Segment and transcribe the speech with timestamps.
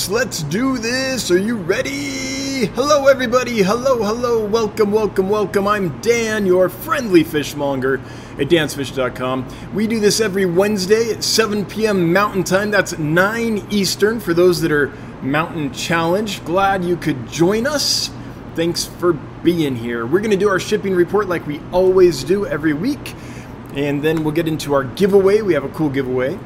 [0.00, 1.30] Let's let's do this.
[1.30, 2.64] Are you ready?
[2.74, 3.62] Hello everybody.
[3.62, 4.42] Hello, hello.
[4.46, 5.68] Welcome, welcome, welcome.
[5.68, 8.00] I'm Dan, your friendly fishmonger
[8.38, 9.46] at dansfish.com.
[9.74, 12.14] We do this every Wednesday at 7 p.m.
[12.14, 12.70] Mountain Time.
[12.70, 14.90] That's 9 Eastern for those that are
[15.20, 16.46] mountain challenged.
[16.46, 18.08] Glad you could join us.
[18.54, 20.06] Thanks for being here.
[20.06, 23.14] We're going to do our shipping report like we always do every week.
[23.74, 25.42] And then we'll get into our giveaway.
[25.42, 26.38] We have a cool giveaway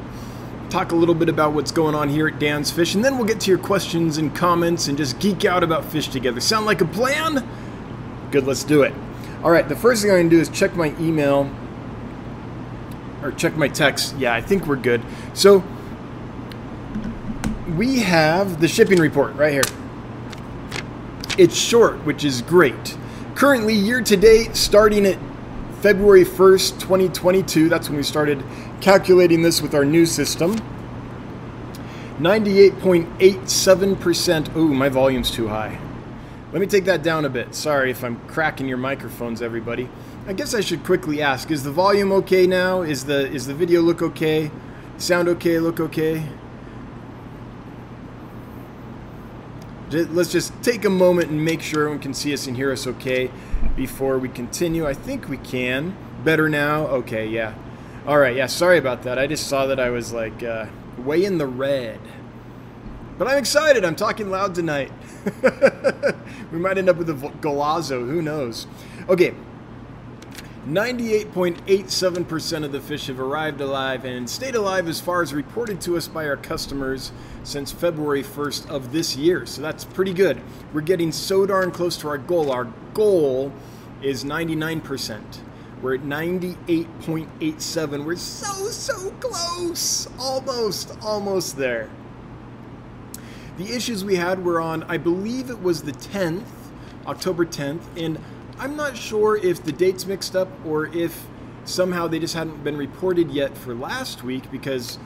[0.75, 3.25] talk a little bit about what's going on here at Dan's Fish, and then we'll
[3.25, 6.41] get to your questions and comments and just geek out about fish together.
[6.41, 7.47] Sound like a plan?
[8.29, 8.93] Good, let's do it.
[9.41, 11.49] All right, the first thing I'm gonna do is check my email
[13.23, 14.17] or check my text.
[14.17, 15.01] Yeah, I think we're good.
[15.33, 15.63] So
[17.77, 19.63] we have the shipping report right here.
[21.37, 22.97] It's short, which is great.
[23.35, 25.17] Currently, year to date, starting at
[25.79, 28.43] February 1st, 2022, that's when we started
[28.81, 30.59] calculating this with our new system.
[32.19, 34.55] 98.87%.
[34.55, 35.77] Ooh, my volume's too high.
[36.53, 37.53] Let me take that down a bit.
[37.53, 39.89] Sorry if I'm cracking your microphones, everybody.
[40.25, 42.81] I guess I should quickly ask: Is the volume okay now?
[42.81, 44.49] Is the is the video look okay?
[44.97, 45.59] Sound okay?
[45.59, 46.23] Look okay?
[49.91, 52.87] Let's just take a moment and make sure everyone can see us and hear us
[52.87, 53.29] okay
[53.75, 54.87] before we continue.
[54.87, 55.95] I think we can.
[56.23, 56.87] Better now?
[56.87, 57.53] Okay, yeah.
[58.07, 59.19] All right, yeah, sorry about that.
[59.19, 60.65] I just saw that I was like uh,
[60.97, 61.99] way in the red.
[63.17, 63.85] But I'm excited.
[63.85, 64.91] I'm talking loud tonight.
[66.51, 68.07] we might end up with a golazo.
[68.07, 68.67] Who knows?
[69.07, 69.33] Okay.
[70.67, 75.95] 98.87% of the fish have arrived alive and stayed alive as far as reported to
[75.95, 77.11] us by our customers
[77.43, 79.45] since February 1st of this year.
[79.45, 80.41] So that's pretty good.
[80.73, 82.51] We're getting so darn close to our goal.
[82.51, 83.53] Our goal
[84.01, 85.21] is 99%.
[85.85, 88.05] We're at 98.87.
[88.05, 90.07] We're so, so close.
[90.17, 91.91] Almost, almost there.
[93.59, 96.47] The issues we had were on, I believe it was the 10th,
[97.05, 98.17] October 10th, and
[98.57, 101.27] I'm not sure if the dates mixed up or if
[101.65, 104.97] somehow they just hadn't been reported yet for last week because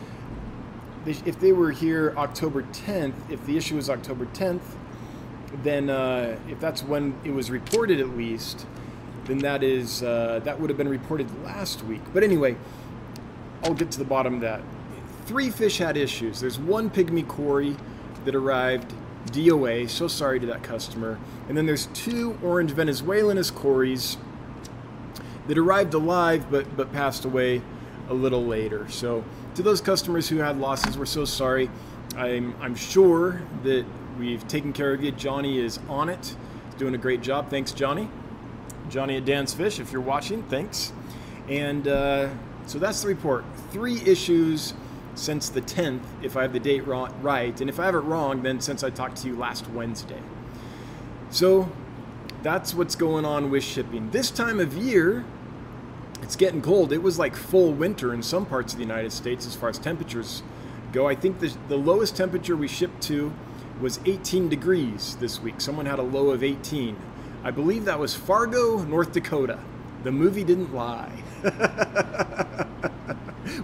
[1.06, 4.62] if they were here October 10th, if the issue was October 10th,
[5.62, 8.66] then uh, if that's when it was reported at least,
[9.30, 12.02] then that is uh, that would have been reported last week.
[12.14, 12.56] But anyway,
[13.64, 14.62] I'll get to the bottom of that.
[15.26, 16.40] Three fish had issues.
[16.40, 17.76] There's one pygmy cory
[18.26, 18.94] that arrived
[19.28, 19.90] DOA.
[19.90, 21.20] So sorry to that customer.
[21.48, 24.18] And then there's two orange venezuelanus cories
[25.48, 27.62] that arrived alive but but passed away
[28.10, 28.90] a little later.
[28.90, 29.24] So
[29.56, 31.70] to those customers who had losses, we're so sorry.
[32.16, 33.86] I'm I'm sure that
[34.18, 35.12] we've taken care of you.
[35.12, 36.36] Johnny is on it.
[36.66, 37.50] He's doing a great job.
[37.50, 38.10] Thanks, Johnny.
[38.90, 40.92] Johnny at Dan's Fish, if you're watching, thanks.
[41.48, 42.30] And uh,
[42.66, 43.46] so that's the report.
[43.72, 44.74] Three issues
[45.16, 47.60] since the 10th, if I have the date right.
[47.60, 50.22] And if I have it wrong, then since I talked to you last Wednesday.
[51.30, 51.72] So
[52.42, 54.12] that's what's going on with shipping.
[54.12, 55.26] This time of year,
[56.22, 56.94] it's getting cold.
[56.94, 59.78] It was like full winter in some parts of the United States as far as
[59.78, 60.44] temperatures
[60.92, 61.08] go.
[61.08, 63.34] I think the, the lowest temperature we shipped to
[63.80, 65.62] was 18 degrees this week.
[65.62, 66.96] Someone had a low of 18.
[67.44, 69.60] I believe that was Fargo, North Dakota.
[70.04, 71.24] The movie didn't lie.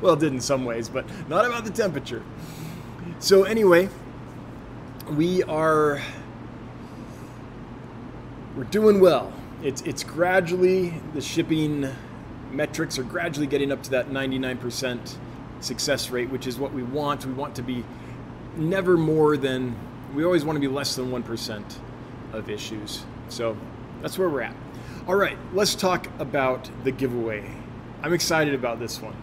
[0.02, 2.24] well, it did in some ways, but not about the temperature.
[3.19, 3.90] So, anyway,
[5.12, 6.02] we are
[8.56, 9.34] we're doing well.
[9.62, 11.90] It's it's gradually the shipping
[12.52, 15.18] metrics are gradually getting up to that 99%
[15.59, 17.25] success rate, which is what we want.
[17.25, 17.84] We want to be
[18.56, 19.75] never more than
[20.13, 21.63] we always want to be less than 1%
[22.31, 23.03] of issues.
[23.30, 23.58] So
[24.02, 24.56] that's where we're at.
[25.08, 27.50] All right, let's talk about the giveaway.
[28.02, 29.16] I'm excited about this one.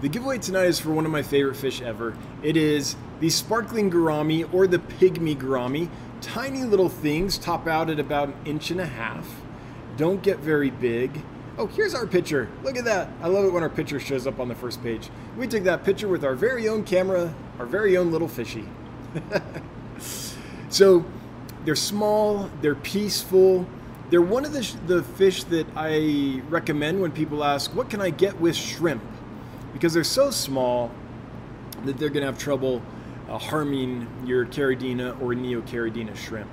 [0.00, 2.16] The giveaway tonight is for one of my favorite fish ever.
[2.42, 5.88] It is the sparkling gourami or the pygmy gourami.
[6.20, 9.40] Tiny little things, top out at about an inch and a half.
[9.96, 11.22] Don't get very big.
[11.58, 12.48] Oh, here's our picture.
[12.64, 13.08] Look at that.
[13.20, 15.10] I love it when our picture shows up on the first page.
[15.36, 18.66] We took that picture with our very own camera, our very own little fishy.
[20.68, 21.04] so
[21.64, 23.66] they're small, they're peaceful.
[24.10, 28.00] They're one of the, sh- the fish that I recommend when people ask, what can
[28.00, 29.02] I get with shrimp?
[29.72, 30.90] Because they're so small
[31.84, 32.82] that they're going to have trouble
[33.28, 36.50] uh, harming your Caridina or Neocaridina shrimp.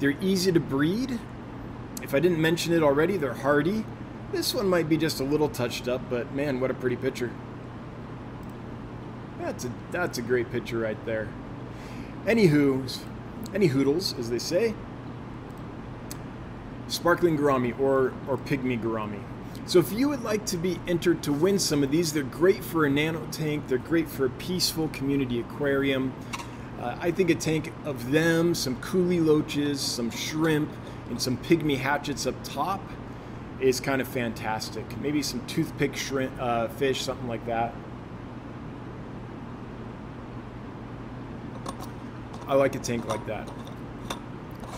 [0.00, 1.18] They're easy to breed.
[2.02, 3.84] If I didn't mention it already, they're hardy.
[4.32, 7.30] This one might be just a little touched up, but man, what a pretty picture.
[9.40, 11.28] That's a, that's a great picture right there.
[12.26, 13.00] Anywho,
[13.54, 14.74] any hoodles, as they say.
[16.88, 19.22] Sparkling gourami or, or pygmy gourami.
[19.66, 22.64] So if you would like to be entered to win some of these, they're great
[22.64, 23.68] for a nano tank.
[23.68, 26.14] They're great for a peaceful community aquarium.
[26.80, 30.70] Uh, I think a tank of them, some kuhli loaches, some shrimp,
[31.10, 32.80] and some pygmy hatchets up top
[33.60, 34.84] is kind of fantastic.
[35.00, 37.74] Maybe some toothpick shrimp, uh, fish, something like that.
[42.48, 43.48] I like a tank like that.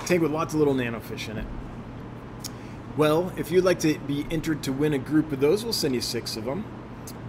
[0.06, 1.46] Tank with lots of little nanofish in it.
[2.96, 5.94] Well, if you'd like to be entered to win a group of those, we'll send
[5.94, 6.64] you six of them.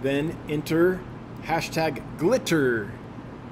[0.02, 1.00] Then enter
[1.44, 2.90] hashtag glitter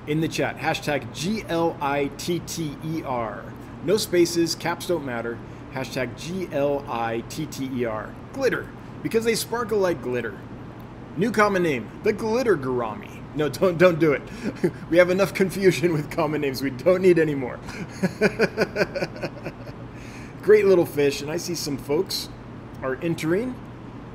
[0.08, 0.58] in the chat.
[0.58, 3.44] Hashtag G L I T T E R.
[3.84, 5.38] No spaces, caps don't matter.
[5.72, 8.12] Hashtag G L I T T E R.
[8.32, 8.68] Glitter.
[9.04, 10.36] Because they sparkle like glitter.
[11.16, 13.19] New common name, the glitter gourami.
[13.34, 14.22] No, don't don't do it.
[14.90, 16.62] we have enough confusion with common names.
[16.62, 17.58] We don't need any more.
[20.42, 22.28] great little fish, and I see some folks
[22.82, 23.54] are entering.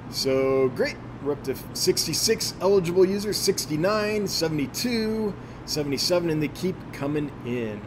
[0.09, 0.97] So great.
[1.23, 5.33] We're up to 66 eligible users, 69, 72,
[5.65, 7.81] 77, and they keep coming in.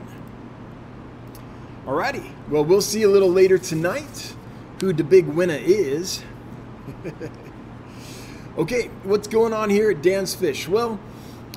[1.86, 2.32] Alrighty.
[2.48, 4.34] Well, we'll see a little later tonight
[4.80, 6.24] who the big winner is.
[8.58, 10.66] okay, what's going on here at Dan's Fish?
[10.66, 10.98] Well,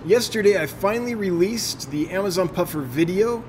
[0.06, 3.44] yesterday I finally released the Amazon Puffer video.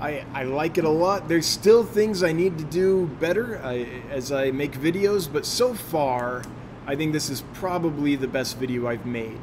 [0.00, 1.28] I, I like it a lot.
[1.28, 5.74] There's still things I need to do better I, as I make videos, but so
[5.74, 6.42] far,
[6.86, 9.40] I think this is probably the best video I've made.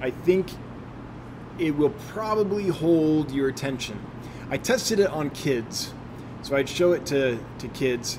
[0.00, 0.48] I think
[1.58, 4.00] it will probably hold your attention.
[4.48, 5.92] I tested it on kids,
[6.42, 8.18] so I'd show it to, to kids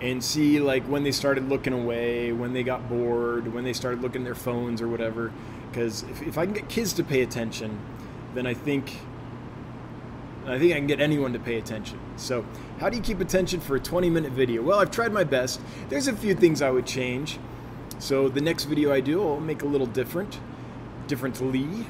[0.00, 4.02] and see like when they started looking away, when they got bored, when they started
[4.02, 5.32] looking at their phones or whatever.
[5.74, 7.80] Because if, if I can get kids to pay attention,
[8.32, 8.96] then I think
[10.46, 11.98] I think I can get anyone to pay attention.
[12.16, 12.44] So,
[12.78, 14.62] how do you keep attention for a 20 minute video?
[14.62, 15.60] Well, I've tried my best.
[15.88, 17.38] There's a few things I would change.
[17.98, 20.38] So, the next video I do, I'll make a little different,
[21.08, 21.86] differently.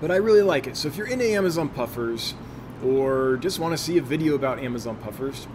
[0.00, 0.76] But I really like it.
[0.76, 2.34] So, if you're into Amazon puffers
[2.84, 5.46] or just want to see a video about Amazon puffers,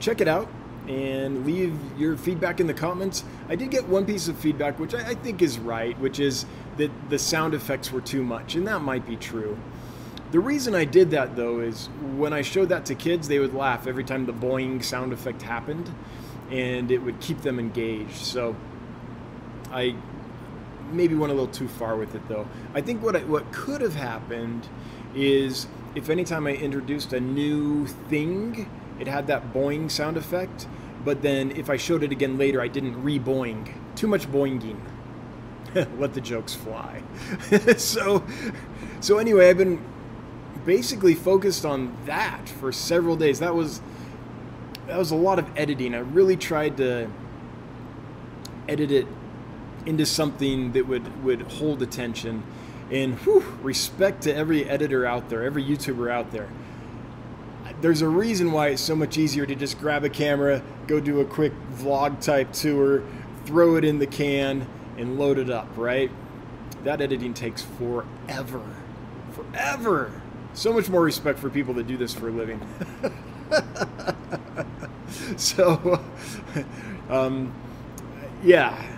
[0.00, 0.50] check it out
[0.88, 3.24] and leave your feedback in the comments.
[3.48, 6.46] I did get one piece of feedback, which I, I think is right, which is
[6.78, 9.58] that the sound effects were too much, and that might be true.
[10.32, 13.54] The reason I did that though is when I showed that to kids, they would
[13.54, 15.92] laugh every time the boing sound effect happened,
[16.50, 18.16] and it would keep them engaged.
[18.16, 18.56] So
[19.70, 19.96] I
[20.92, 22.48] maybe went a little too far with it though.
[22.74, 24.68] I think what I, what could have happened
[25.14, 28.68] is if anytime I introduced a new thing,
[29.00, 30.68] it had that boing sound effect,
[31.04, 33.72] but then if I showed it again later, I didn't re-boing.
[33.96, 34.78] Too much boinging.
[35.98, 37.02] Let the jokes fly.
[37.76, 38.24] so
[39.00, 39.82] so anyway, I've been
[40.66, 43.38] basically focused on that for several days.
[43.40, 43.80] That was
[44.86, 45.94] that was a lot of editing.
[45.94, 47.08] I really tried to
[48.68, 49.06] edit it
[49.86, 52.42] into something that would would hold attention.
[52.90, 56.48] And whew, respect to every editor out there, every YouTuber out there.
[57.80, 61.20] There's a reason why it's so much easier to just grab a camera, go do
[61.20, 63.02] a quick vlog type tour,
[63.46, 64.68] throw it in the can,
[64.98, 66.10] and load it up, right?
[66.84, 68.62] That editing takes forever.
[69.32, 70.20] Forever.
[70.52, 72.60] So much more respect for people that do this for a living.
[75.36, 76.04] so,
[77.08, 77.54] um,
[78.42, 78.96] yeah.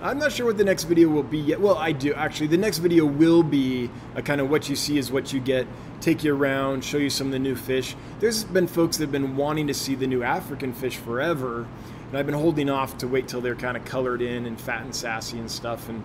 [0.00, 1.60] I'm not sure what the next video will be yet.
[1.60, 2.48] Well, I do actually.
[2.48, 5.68] The next video will be a kind of what you see is what you get.
[6.02, 7.94] Take you around, show you some of the new fish.
[8.18, 11.64] There's been folks that have been wanting to see the new African fish forever,
[12.08, 14.82] and I've been holding off to wait till they're kind of colored in and fat
[14.82, 15.88] and sassy and stuff.
[15.88, 16.02] And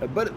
[0.00, 0.32] uh, but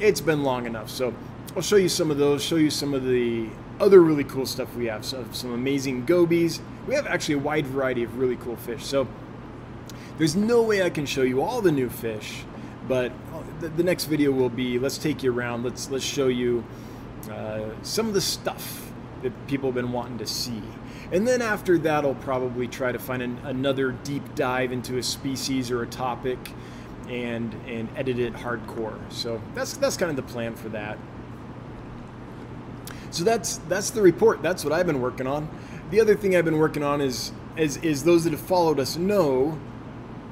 [0.00, 0.88] it's been long enough.
[0.88, 1.12] So
[1.54, 4.74] I'll show you some of those, show you some of the other really cool stuff
[4.74, 5.04] we have.
[5.04, 6.62] So some amazing gobies.
[6.88, 8.82] We have actually a wide variety of really cool fish.
[8.86, 9.06] So
[10.16, 12.44] there's no way I can show you all the new fish,
[12.88, 13.12] but
[13.60, 15.62] the, the next video will be let's take you around.
[15.62, 16.64] Let's let's show you
[17.28, 20.62] uh, some of the stuff that people have been wanting to see.
[21.12, 25.02] And then after that, I'll probably try to find an, another deep dive into a
[25.02, 26.38] species or a topic
[27.08, 28.98] and and edit it hardcore.
[29.10, 30.96] So that's that's kind of the plan for that.
[33.10, 34.42] So that's that's the report.
[34.42, 35.48] That's what I've been working on.
[35.90, 38.96] The other thing I've been working on is is, is those that have followed us
[38.96, 39.58] know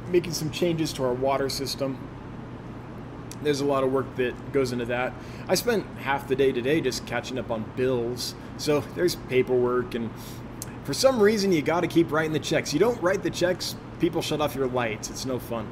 [0.09, 1.99] making some changes to our water system.
[3.43, 5.13] There's a lot of work that goes into that.
[5.49, 8.35] I spent half the day today just catching up on bills.
[8.57, 10.11] So there's paperwork and
[10.85, 12.73] for some reason you got to keep writing the checks.
[12.73, 15.11] You don't write the checks people shut off your lights.
[15.11, 15.69] It's no fun.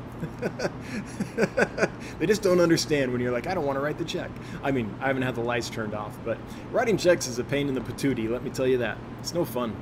[2.18, 4.30] they just don't understand when you're like, I don't want to write the check.
[4.62, 6.38] I mean, I haven't had the lights turned off, but
[6.72, 8.98] writing checks is a pain in the patootie, let me tell you that.
[9.20, 9.76] It's no fun.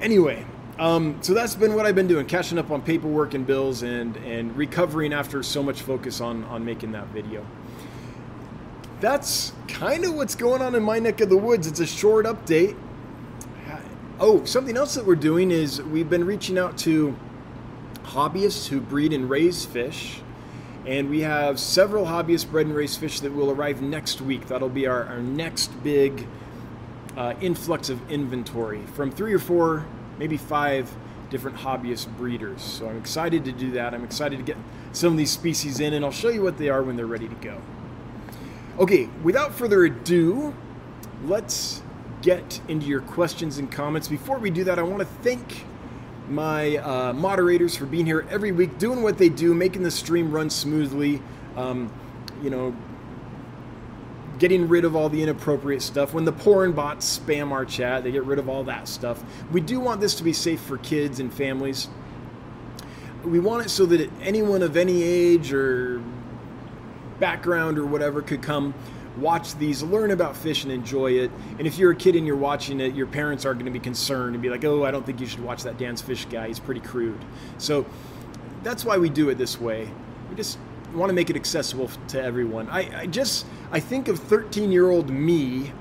[0.00, 0.46] Anyway,
[0.78, 4.16] um, so that's been what I've been doing, catching up on paperwork and bills and,
[4.18, 7.44] and recovering after so much focus on, on making that video.
[9.00, 11.66] that's kind of what's going on in my neck of the woods.
[11.66, 12.76] It's a short update.
[14.20, 17.16] Oh, something else that we're doing is we've been reaching out to
[18.02, 20.20] hobbyists who breed and raise fish.
[20.86, 24.48] And we have several hobbyist bred and raised fish that will arrive next week.
[24.48, 26.26] That'll be our, our next big
[27.16, 29.86] uh, influx of inventory from three or four,
[30.18, 30.90] maybe five
[31.30, 32.62] different hobbyist breeders.
[32.62, 33.94] So I'm excited to do that.
[33.94, 34.56] I'm excited to get
[34.92, 37.28] some of these species in, and I'll show you what they are when they're ready
[37.28, 37.60] to go.
[38.78, 40.54] Okay, without further ado,
[41.24, 41.82] let's
[42.22, 44.08] get into your questions and comments.
[44.08, 45.64] Before we do that, I want to thank
[46.28, 50.30] my uh, moderators for being here every week, doing what they do, making the stream
[50.30, 51.22] run smoothly.
[51.56, 51.92] Um,
[52.42, 52.76] you know,
[54.38, 56.14] getting rid of all the inappropriate stuff.
[56.14, 59.22] When the porn bots spam our chat, they get rid of all that stuff.
[59.50, 61.88] We do want this to be safe for kids and families.
[63.24, 66.02] We want it so that anyone of any age or
[67.18, 68.74] background or whatever could come
[69.18, 71.30] watch these, learn about fish, and enjoy it.
[71.58, 73.80] And if you're a kid and you're watching it, your parents are going to be
[73.80, 76.48] concerned and be like, oh, I don't think you should watch that Dan's Fish guy.
[76.48, 77.18] He's pretty crude.
[77.58, 77.84] So
[78.62, 79.90] that's why we do it this way.
[80.30, 80.58] We just
[80.94, 82.68] want to make it accessible to everyone.
[82.68, 85.72] I, I just, I think of 13 year old me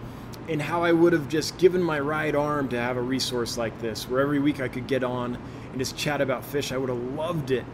[0.50, 3.80] and how I would have just given my right arm to have a resource like
[3.82, 5.38] this, where every week I could get on
[5.72, 6.72] and just chat about fish.
[6.72, 7.66] I would have loved it.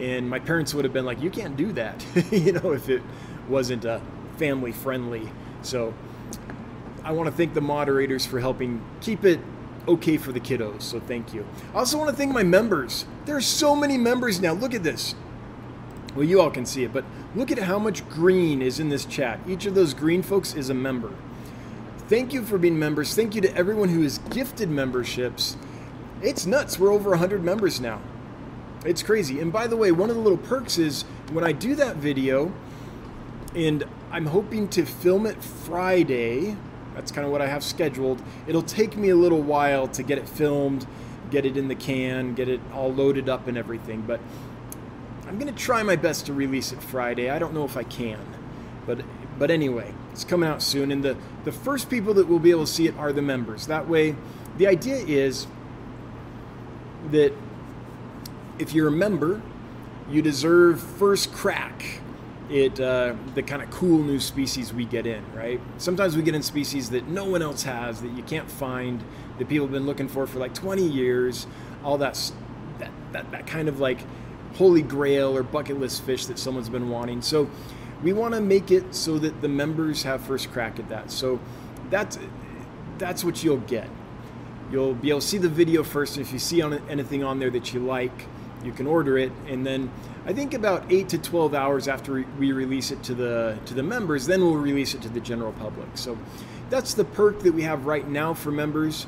[0.00, 3.02] And my parents would have been like, you can't do that, you know, if it
[3.48, 5.28] wasn't uh, a family friendly.
[5.62, 5.94] So
[7.04, 9.40] I want to thank the moderators for helping keep it
[9.86, 10.82] okay for the kiddos.
[10.82, 11.46] So thank you.
[11.74, 13.06] I also want to thank my members.
[13.24, 14.52] There are so many members now.
[14.52, 15.14] Look at this.
[16.14, 19.04] Well, you all can see it, but look at how much green is in this
[19.04, 19.40] chat.
[19.46, 21.12] Each of those green folks is a member.
[22.08, 23.14] Thank you for being members.
[23.14, 25.56] Thank you to everyone who has gifted memberships.
[26.22, 26.78] It's nuts.
[26.78, 28.00] We're over 100 members now.
[28.84, 29.40] It's crazy.
[29.40, 32.52] And by the way, one of the little perks is when I do that video,
[33.54, 36.56] and I'm hoping to film it Friday.
[36.94, 38.22] That's kind of what I have scheduled.
[38.46, 40.86] It'll take me a little while to get it filmed,
[41.30, 44.20] get it in the can, get it all loaded up and everything, but
[45.28, 47.28] I'm going to try my best to release it Friday.
[47.28, 48.18] I don't know if I can.
[48.86, 49.02] But
[49.38, 52.64] but anyway, it's coming out soon and the the first people that will be able
[52.64, 53.66] to see it are the members.
[53.66, 54.16] That way
[54.56, 55.46] the idea is
[57.10, 57.32] that
[58.58, 59.42] if you're a member,
[60.10, 62.00] you deserve first crack
[62.50, 65.60] at uh, the kind of cool new species we get in, right?
[65.76, 69.04] Sometimes we get in species that no one else has, that you can't find,
[69.38, 71.46] that people have been looking for for like 20 years.
[71.84, 72.32] All that
[72.78, 73.98] that that, that kind of like
[74.54, 77.22] holy grail or bucket list fish that someone's been wanting.
[77.22, 77.48] So
[78.02, 81.10] we want to make it so that the members have first crack at that.
[81.10, 81.40] So
[81.90, 82.18] that's
[82.98, 83.88] that's what you'll get.
[84.70, 86.18] You'll be able to see the video first.
[86.18, 88.26] If you see on anything on there that you like,
[88.64, 89.90] you can order it, and then
[90.26, 93.82] I think about eight to twelve hours after we release it to the to the
[93.82, 95.88] members, then we'll release it to the general public.
[95.94, 96.18] So
[96.70, 99.06] that's the perk that we have right now for members.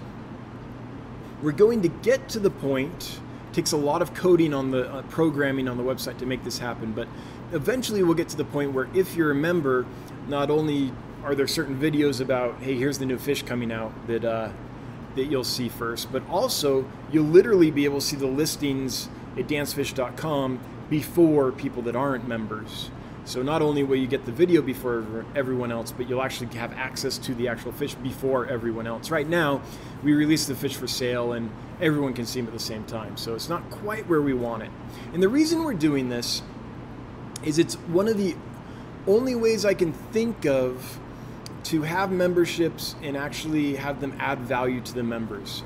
[1.43, 3.20] We're going to get to the point.
[3.53, 6.59] Takes a lot of coding on the uh, programming on the website to make this
[6.59, 7.09] happen, but
[7.53, 9.87] eventually we'll get to the point where if you're a member,
[10.29, 10.93] not only
[11.25, 14.51] are there certain videos about, hey, here's the new fish coming out that uh,
[15.17, 19.49] that you'll see first, but also you'll literally be able to see the listings at
[19.49, 22.91] dansfish.com before people that aren't members.
[23.31, 26.73] So not only will you get the video before everyone else, but you'll actually have
[26.73, 29.09] access to the actual fish before everyone else.
[29.09, 29.63] Right now,
[30.03, 31.49] we release the fish for sale and
[31.81, 33.17] everyone can see them at the same time.
[33.17, 34.71] So it's not quite where we want it.
[35.15, 36.43] And the reason we're doing this
[37.45, 38.35] is it's one of the
[39.07, 40.99] only ways I can think of
[41.65, 45.63] to have memberships and actually have them add value to the members.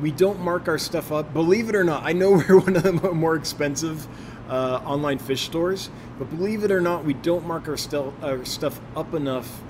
[0.00, 1.32] We don't mark our stuff up.
[1.32, 4.06] Believe it or not, I know we're one of the more expensive
[4.48, 7.76] uh, online fish stores, but believe it or not, we don't mark our,
[8.22, 9.62] our stuff up enough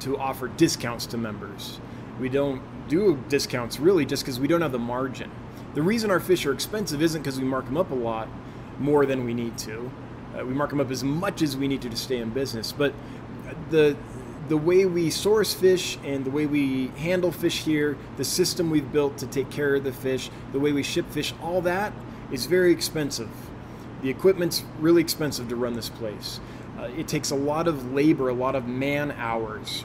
[0.00, 1.80] to offer discounts to members.
[2.20, 5.30] We don't do discounts really just because we don't have the margin.
[5.74, 8.28] The reason our fish are expensive isn't because we mark them up a lot
[8.78, 9.90] more than we need to.
[10.36, 12.72] Uh, we mark them up as much as we need to to stay in business.
[12.72, 12.94] But
[13.70, 13.96] the
[14.48, 18.92] the way we source fish and the way we handle fish here, the system we've
[18.92, 21.92] built to take care of the fish, the way we ship fish, all that
[22.30, 23.30] is very expensive.
[24.02, 26.40] The equipment's really expensive to run this place.
[26.78, 29.84] Uh, it takes a lot of labor, a lot of man hours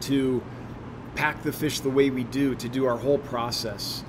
[0.00, 0.42] to
[1.14, 4.04] pack the fish the way we do, to do our whole process.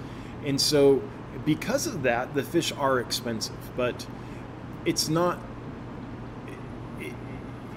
[0.46, 1.01] And so,
[1.46, 4.05] because of that, the fish are expensive, but
[4.86, 5.39] it's not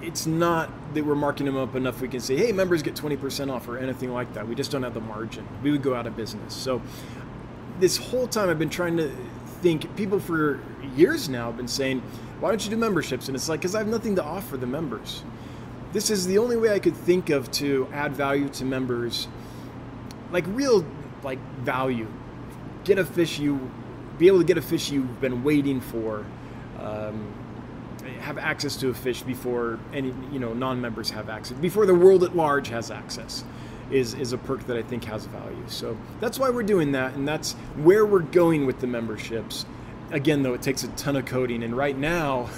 [0.03, 3.51] it's not that we're marking them up enough we can say, hey, members get 20%
[3.51, 4.47] off or anything like that.
[4.47, 5.47] We just don't have the margin.
[5.63, 6.55] We would go out of business.
[6.55, 6.83] So
[7.79, 9.11] this whole time I've been trying to
[9.61, 10.61] think, people for
[10.97, 12.03] years now have been saying,
[12.41, 13.29] why don't you do memberships?
[13.29, 15.23] And it's like, because I have nothing to offer the members.
[15.93, 19.29] this is the only way I could think of to add value to members,
[20.33, 20.85] like real
[21.23, 22.09] like value.
[22.85, 23.71] Get a fish you,
[24.19, 26.27] be able to get a fish you've been waiting for.
[26.81, 27.33] Um,
[28.21, 32.25] have access to a fish before any you know non-members have access before the world
[32.25, 33.45] at large has access
[33.93, 35.63] is is a perk that I think has value.
[35.67, 39.67] So that's why we're doing that, and that's where we're going with the memberships.
[40.11, 42.51] Again, though, it takes a ton of coding, and right now,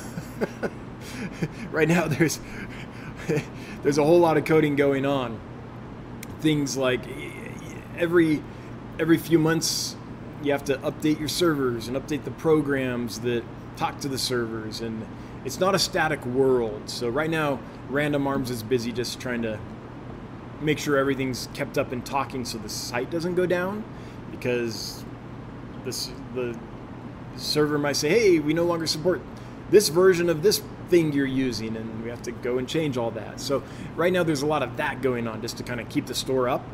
[1.71, 2.41] right now there's
[3.83, 5.41] there's a whole lot of coding going on.
[6.41, 7.01] Things like
[7.99, 8.43] every
[8.99, 9.97] every few months
[10.43, 13.43] you have to update your servers and update the programs that
[13.77, 15.07] talk to the servers and
[15.45, 16.83] it's not a static world.
[16.87, 17.61] So right now
[17.91, 19.59] Random Arms is busy just trying to
[20.61, 23.85] make sure everything's kept up and talking so the site doesn't go down
[24.31, 25.05] because
[25.85, 26.57] this the
[27.37, 29.21] server might say, "Hey, we no longer support
[29.71, 33.11] this version of this thing you're using," and we have to go and change all
[33.13, 33.41] that.
[33.41, 33.63] So
[33.97, 36.15] right now, there's a lot of that going on just to kind of keep the
[36.15, 36.65] store up,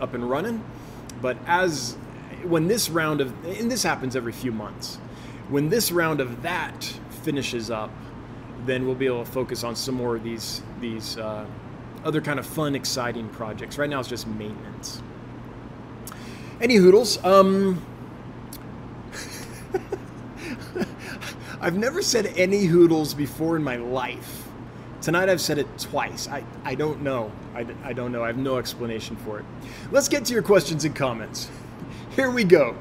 [0.00, 0.62] up and running.
[1.20, 1.96] But as
[2.44, 4.98] when this round of and this happens every few months,
[5.48, 7.90] when this round of that finishes up,
[8.66, 11.16] then we'll be able to focus on some more of these these.
[11.16, 11.46] Uh,
[12.04, 13.78] other kind of fun, exciting projects.
[13.78, 15.02] Right now, it's just maintenance.
[16.60, 17.22] Any hoodles?
[17.24, 17.84] Um,
[21.60, 24.46] I've never said any hoodles before in my life.
[25.00, 26.28] Tonight I've said it twice.
[26.28, 27.32] I, I don't know.
[27.54, 28.22] I, I don't know.
[28.22, 29.46] I have no explanation for it.
[29.90, 31.50] Let's get to your questions and comments.
[32.14, 32.76] Here we go.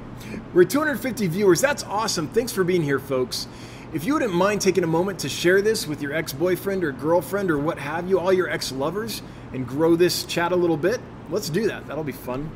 [0.54, 1.62] We're 250 viewers.
[1.62, 2.28] That's awesome.
[2.28, 3.48] Thanks for being here, folks.
[3.92, 6.92] If you wouldn't mind taking a moment to share this with your ex boyfriend or
[6.92, 10.78] girlfriend or what have you, all your ex lovers, and grow this chat a little
[10.78, 11.88] bit, let's do that.
[11.88, 12.52] That'll be fun.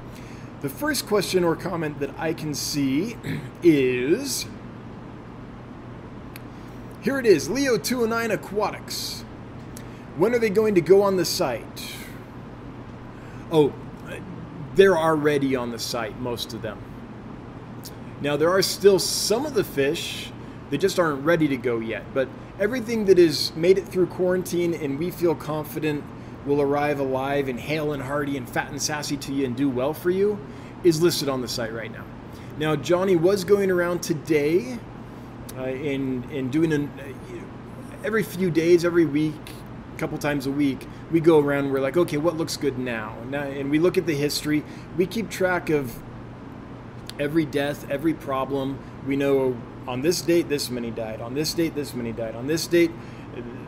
[0.62, 3.18] The first question or comment that I can see
[3.63, 4.46] is
[7.02, 9.25] here it is Leo 209 Aquatics.
[10.18, 11.96] When are they going to go on the site?
[13.52, 13.74] Oh,
[14.75, 16.78] they're already on the site, most of them.
[18.22, 20.32] Now, there are still some of the fish
[20.73, 22.03] they just aren't ready to go yet.
[22.15, 22.27] But
[22.59, 26.03] everything that has made it through quarantine and we feel confident
[26.47, 29.69] will arrive alive and hale and hearty and fat and sassy to you and do
[29.69, 30.39] well for you
[30.83, 32.03] is listed on the site right now.
[32.57, 34.79] Now, Johnny was going around today
[35.55, 39.36] uh, and, and doing an, uh, every few days, every week,
[39.95, 43.15] a couple times a week, we go around we're like, okay, what looks good now?
[43.29, 43.43] now?
[43.43, 44.63] And we look at the history.
[44.97, 45.95] We keep track of
[47.19, 48.79] every death, every problem.
[49.05, 49.55] We know
[49.88, 51.22] on this date this many died.
[51.22, 52.36] On this date this many died.
[52.36, 52.91] On this date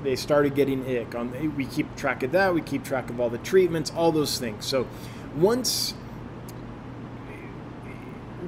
[0.04, 1.16] they started getting ick.
[1.16, 2.54] On we keep track of that.
[2.54, 4.66] We keep track of all the treatments all those things.
[4.66, 4.88] So
[5.36, 5.94] once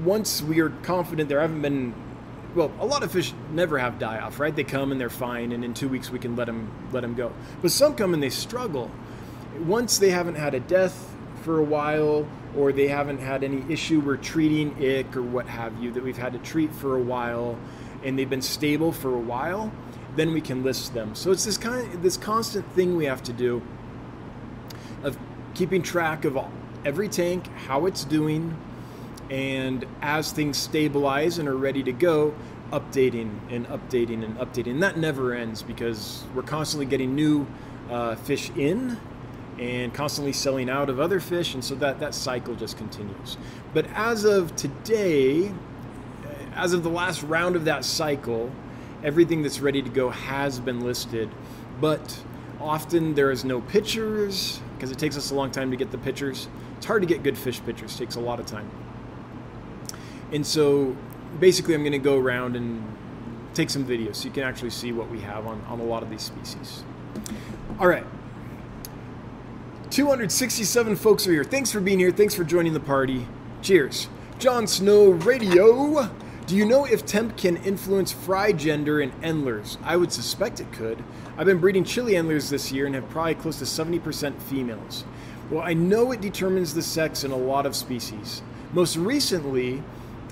[0.04, 1.94] once we are confident there haven't been
[2.54, 4.56] well a lot of fish never have die off right?
[4.56, 7.16] They come and they're fine and in two weeks we can let them let them
[7.16, 7.34] go.
[7.62, 8.92] But some come and they struggle.
[9.60, 14.00] Once they haven't had a death for a while or they haven't had any issue
[14.00, 17.58] we're treating ick or what have you that we've had to treat for a while
[18.04, 19.72] and they've been stable for a while
[20.18, 21.16] then we can list them.
[21.16, 23.62] So it's this kind of this constant thing we have to do
[25.04, 25.18] of
[25.54, 26.38] keeping track of
[26.84, 28.58] every tank how it's doing
[29.30, 32.34] and as things stabilize and are ready to go
[32.72, 34.72] updating and updating and updating.
[34.72, 37.46] And that never ends because we're constantly getting new
[37.90, 38.98] uh, fish in
[39.60, 43.38] and constantly selling out of other fish, and so that, that cycle just continues.
[43.74, 45.54] But as of today, uh,
[46.56, 48.52] as of the last round of that cycle,
[49.04, 51.30] everything that's ready to go has been listed,
[51.82, 52.24] but
[52.60, 55.98] often there is no pictures because it takes us a long time to get the
[55.98, 56.48] pictures.
[56.78, 58.70] It's hard to get good fish pictures, takes a lot of time.
[60.32, 60.96] And so
[61.40, 62.84] basically, I'm going to go around and
[63.54, 66.04] take some videos so you can actually see what we have on, on a lot
[66.04, 66.84] of these species.
[67.80, 68.06] All right.
[69.90, 71.46] 267 folks are here.
[71.46, 72.12] Thanks for being here.
[72.12, 73.26] Thanks for joining the party.
[73.62, 74.10] Cheers.
[74.38, 76.10] Jon Snow Radio.
[76.46, 79.78] Do you know if temp can influence fry gender in Endlers?
[79.84, 81.04] I would suspect it could.
[81.38, 85.06] I've been breeding chili Endlers this year and have probably close to 70% females.
[85.50, 88.42] Well, I know it determines the sex in a lot of species.
[88.74, 89.82] Most recently,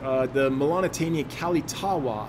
[0.04, 2.28] uh, the Melanotaenia calitawa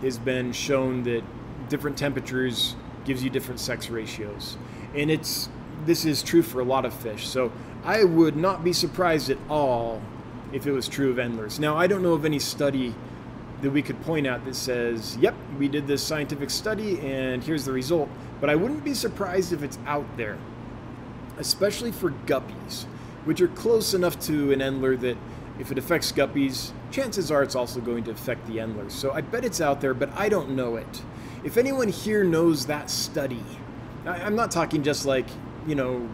[0.00, 1.22] has been shown that
[1.68, 2.74] different temperatures
[3.04, 4.56] gives you different sex ratios.
[4.94, 5.50] And it's
[5.86, 7.26] this is true for a lot of fish.
[7.26, 7.52] So
[7.84, 10.00] I would not be surprised at all
[10.52, 11.58] if it was true of endlers.
[11.58, 12.94] Now, I don't know of any study
[13.62, 17.64] that we could point out that says, yep, we did this scientific study and here's
[17.64, 18.08] the result.
[18.40, 20.38] But I wouldn't be surprised if it's out there,
[21.38, 22.84] especially for guppies,
[23.24, 25.16] which are close enough to an endler that
[25.58, 28.92] if it affects guppies, chances are it's also going to affect the endlers.
[28.92, 31.02] So I bet it's out there, but I don't know it.
[31.44, 33.42] If anyone here knows that study,
[34.04, 35.26] I'm not talking just like,
[35.66, 36.08] you know,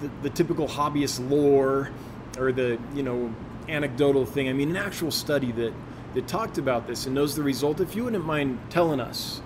[0.00, 1.90] the, the typical hobbyist lore
[2.38, 3.34] or the, you know,
[3.68, 4.48] anecdotal thing.
[4.48, 5.72] I mean, an actual study that,
[6.14, 7.80] that talked about this and knows the result.
[7.80, 9.40] If you wouldn't mind telling us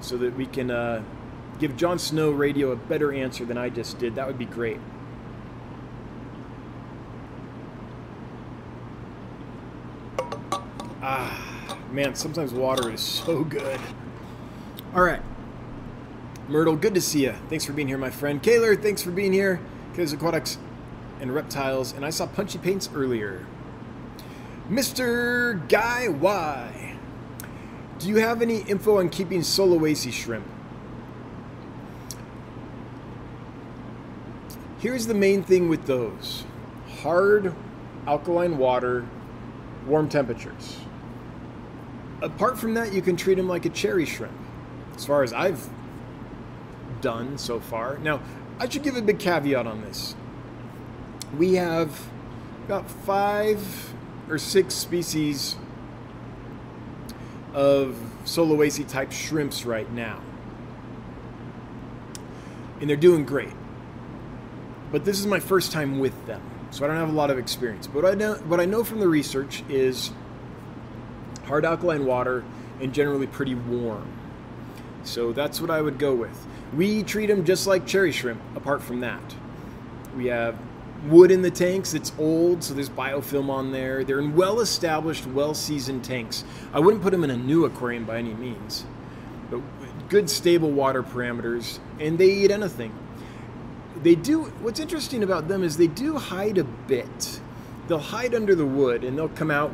[0.00, 1.02] so that we can uh,
[1.58, 4.78] give Jon Snow Radio a better answer than I just did, that would be great.
[11.00, 13.80] Ah, man, sometimes water is so good.
[14.94, 15.22] All right.
[16.48, 17.34] Myrtle, good to see you.
[17.50, 18.42] Thanks for being here, my friend.
[18.42, 19.60] Kaler, thanks for being here.
[19.92, 20.56] Kayla's Aquatics
[21.20, 21.92] and Reptiles.
[21.92, 23.44] And I saw Punchy Paints earlier.
[24.70, 25.68] Mr.
[25.68, 26.96] Guy Y.
[27.98, 30.46] Do you have any info on keeping Sulawesi shrimp?
[34.78, 36.44] Here's the main thing with those
[37.02, 37.54] hard
[38.06, 39.06] alkaline water,
[39.86, 40.78] warm temperatures.
[42.22, 44.32] Apart from that, you can treat them like a cherry shrimp,
[44.96, 45.68] as far as I've
[47.00, 47.98] done so far.
[47.98, 48.20] Now,
[48.58, 50.14] I should give a big caveat on this.
[51.36, 52.08] We have
[52.66, 53.92] about five
[54.28, 55.56] or six species
[57.54, 60.20] of Sulawesi type shrimps right now.
[62.80, 63.52] And they're doing great.
[64.92, 67.38] But this is my first time with them, so I don't have a lot of
[67.38, 67.86] experience.
[67.86, 70.12] But I know, what I know from the research is
[71.46, 72.44] hard alkaline water
[72.80, 74.06] and generally pretty warm.
[75.02, 76.46] So that's what I would go with.
[76.76, 79.34] We treat them just like cherry shrimp, apart from that.
[80.16, 80.56] We have
[81.06, 81.94] wood in the tanks.
[81.94, 84.04] It's old, so there's biofilm on there.
[84.04, 86.44] They're in well established, well seasoned tanks.
[86.72, 88.84] I wouldn't put them in a new aquarium by any means,
[89.50, 89.60] but
[90.08, 92.92] good, stable water parameters, and they eat anything.
[94.02, 97.40] They do, what's interesting about them is they do hide a bit.
[97.88, 99.70] They'll hide under the wood and they'll come out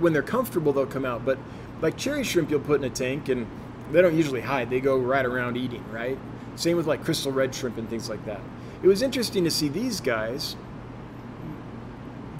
[0.00, 1.24] when they're comfortable, they'll come out.
[1.24, 1.38] But
[1.80, 3.46] like cherry shrimp, you'll put in a tank and
[3.92, 6.18] they don't usually hide, they go right around eating, right?
[6.56, 8.40] Same with like crystal red shrimp and things like that
[8.82, 10.56] it was interesting to see these guys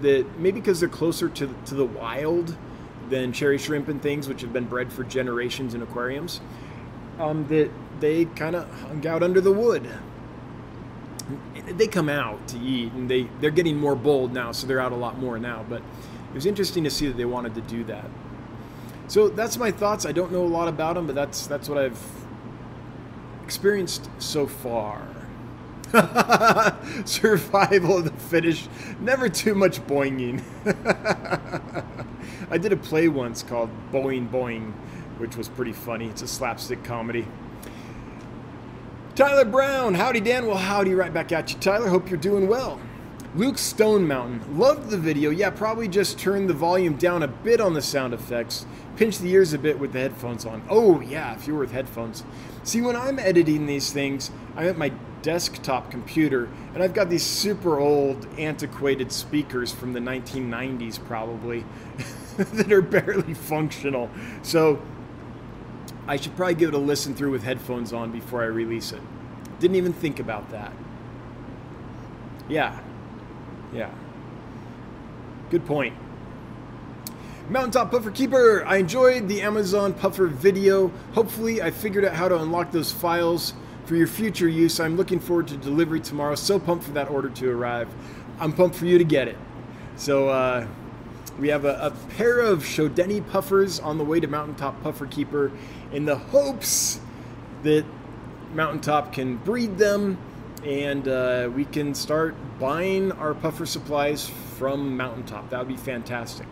[0.01, 2.57] that maybe because they're closer to, to the wild
[3.09, 6.41] than cherry shrimp and things, which have been bred for generations in aquariums,
[7.19, 9.89] um, that they kind of hung out under the wood.
[11.67, 14.93] They come out to eat, and they they're getting more bold now, so they're out
[14.93, 15.65] a lot more now.
[15.69, 18.09] But it was interesting to see that they wanted to do that.
[19.09, 20.05] So that's my thoughts.
[20.05, 22.01] I don't know a lot about them, but that's that's what I've
[23.45, 25.07] experienced so far.
[27.05, 28.69] Survival of the fittest.
[29.01, 30.43] Never too much boinging.
[32.51, 34.73] I did a play once called Boing Boing,
[35.19, 36.07] which was pretty funny.
[36.09, 37.27] It's a slapstick comedy.
[39.15, 40.47] Tyler Brown, howdy Dan.
[40.47, 41.89] Well, howdy right back at you, Tyler.
[41.89, 42.81] Hope you're doing well.
[43.37, 45.29] Luke Stone Mountain, loved the video.
[45.29, 48.65] Yeah, probably just turned the volume down a bit on the sound effects.
[48.97, 50.63] Pinch the ears a bit with the headphones on.
[50.71, 52.25] Oh, yeah, if you were with headphones.
[52.63, 57.25] See, when I'm editing these things, I'm at my desktop computer, and I've got these
[57.25, 61.63] super old, antiquated speakers from the 1990s, probably,
[62.39, 64.09] that are barely functional.
[64.41, 64.81] So
[66.07, 69.03] I should probably give it a listen through with headphones on before I release it.
[69.61, 70.73] Didn't even think about that.
[72.49, 72.81] Yeah.
[73.77, 73.91] Yeah.
[75.51, 75.95] Good point.
[77.51, 80.89] Mountaintop Puffer Keeper, I enjoyed the Amazon Puffer video.
[81.13, 83.53] Hopefully, I figured out how to unlock those files
[83.85, 84.81] for your future use.
[84.81, 86.37] I'm looking forward to delivery tomorrow.
[86.37, 87.89] So pumped for that order to arrive.
[88.41, 89.37] I'm pumped for you to get it.
[89.97, 90.67] So uh,
[91.39, 95.53] we have a, a, pair of schoutedeni puffers on the way to Mountaintop Puffer Keeper
[95.93, 96.99] in the hopes
[97.63, 97.85] that
[98.55, 100.17] Mountaintop can breed them
[100.67, 105.51] and uh, we can start buying our puffer supplies from Mountaintop.
[105.51, 106.49] That would be fantastic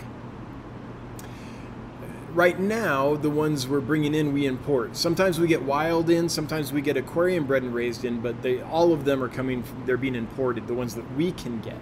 [2.35, 4.97] right now, the ones we're bringing in, we import.
[4.97, 8.61] Sometimes we get wild in, sometimes we get aquarium bred and raised in, but they
[8.61, 9.65] all of them are coming.
[9.87, 10.67] They're being imported.
[10.67, 11.81] The ones that we can get.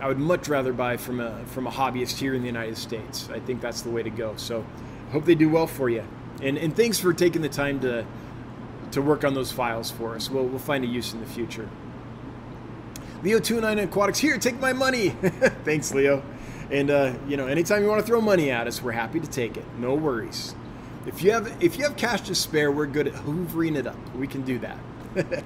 [0.00, 3.28] I would much rather buy from a from a hobbyist here in the United States.
[3.32, 4.34] I think that's the way to go.
[4.36, 4.64] So,
[5.12, 6.04] hope they do well for you.
[6.42, 8.04] And and thanks for taking the time to
[8.92, 10.30] to work on those files for us.
[10.30, 11.68] We'll we'll find a use in the future.
[13.22, 14.36] Leo 29 Aquatics here.
[14.38, 15.10] Take my money.
[15.64, 16.22] thanks, Leo.
[16.70, 19.28] And uh, you know, anytime you want to throw money at us, we're happy to
[19.28, 19.64] take it.
[19.78, 20.54] No worries.
[21.06, 23.96] If you have if you have cash to spare, we're good at hoovering it up.
[24.14, 24.78] We can do that.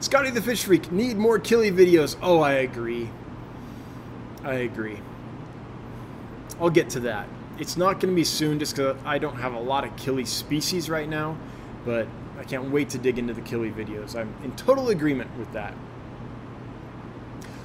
[0.00, 2.16] Scotty the Fish Freak, need more killie videos.
[2.20, 3.08] Oh, I agree.
[4.42, 4.98] I agree.
[6.60, 7.28] I'll get to that.
[7.58, 10.26] It's not going to be soon just because I don't have a lot of killie
[10.26, 11.36] species right now,
[11.84, 14.16] but I can't wait to dig into the killie videos.
[14.16, 15.74] I'm in total agreement with that.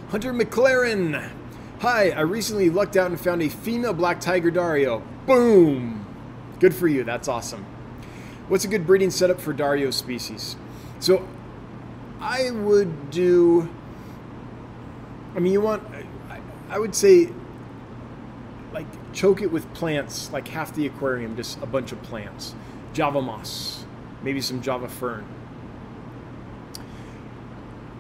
[0.10, 1.30] Hunter McLaren,
[1.82, 5.02] Hi, I recently lucked out and found a female black tiger Dario.
[5.26, 6.06] Boom!
[6.60, 7.66] Good for you, that's awesome.
[8.50, 10.58] What's a good breeding setup for Dario species?
[11.00, 11.26] So
[12.20, 13.70] I would do,
[15.38, 15.84] I mean, you want,
[16.30, 17.30] I, I would say,
[18.74, 22.56] like, choke it with plants, like half the aquarium, just a bunch of plants.
[22.92, 23.79] Java moss,
[24.24, 25.26] maybe some Java fern.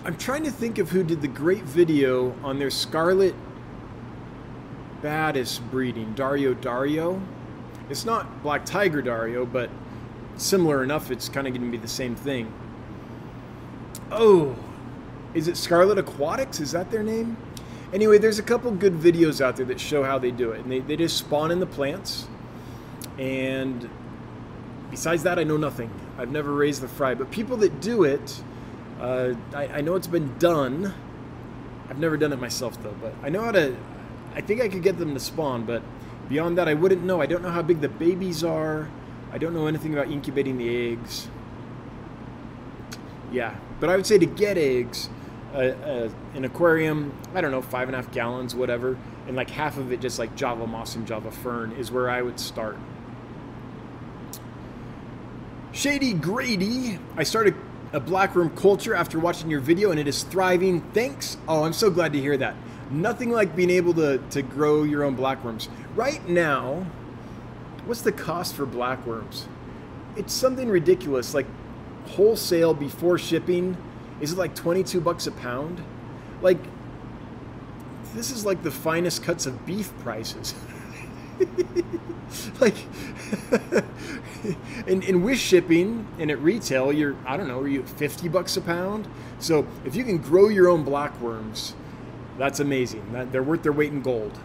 [0.05, 3.35] I'm trying to think of who did the great video on their Scarlet
[5.01, 7.21] Badis breeding, Dario Dario.
[7.89, 9.69] It's not Black Tiger Dario, but
[10.37, 12.51] similar enough, it's kind of going to be the same thing.
[14.11, 14.55] Oh,
[15.33, 16.59] is it Scarlet Aquatics?
[16.59, 17.37] Is that their name?
[17.93, 20.61] Anyway, there's a couple good videos out there that show how they do it.
[20.61, 22.27] And they, they just spawn in the plants.
[23.17, 23.89] And
[24.89, 25.89] besides that, I know nothing.
[26.17, 27.15] I've never raised the fry.
[27.15, 28.41] But people that do it,
[28.99, 30.93] uh, I, I know it's been done.
[31.89, 32.95] I've never done it myself, though.
[33.01, 33.75] But I know how to.
[34.35, 35.81] I think I could get them to spawn, but
[36.29, 37.21] beyond that, I wouldn't know.
[37.21, 38.89] I don't know how big the babies are.
[39.31, 41.27] I don't know anything about incubating the eggs.
[43.31, 45.09] Yeah, but I would say to get eggs,
[45.53, 48.97] uh, uh, an aquarium, I don't know, five and a half gallons, whatever,
[49.27, 52.21] and like half of it just like Java moss and Java fern is where I
[52.21, 52.77] would start.
[55.71, 57.53] Shady Grady, I started
[57.93, 60.81] a black worm culture after watching your video and it is thriving.
[60.93, 61.37] Thanks.
[61.47, 62.55] Oh, I'm so glad to hear that.
[62.89, 65.69] Nothing like being able to, to grow your own black worms.
[65.95, 66.87] Right now,
[67.85, 69.45] what's the cost for blackworms?
[70.15, 71.45] It's something ridiculous, like
[72.07, 73.77] wholesale before shipping.
[74.21, 75.83] Is it like 22 bucks a pound?
[76.41, 76.59] Like,
[78.15, 80.55] this is like the finest cuts of beef prices.
[82.59, 82.75] like,
[84.87, 88.27] and, and with shipping and at retail, you're, I don't know, are you at 50
[88.29, 89.07] bucks a pound?
[89.39, 91.75] So if you can grow your own black worms,
[92.37, 93.11] that's amazing.
[93.13, 94.37] That, they're worth their weight in gold.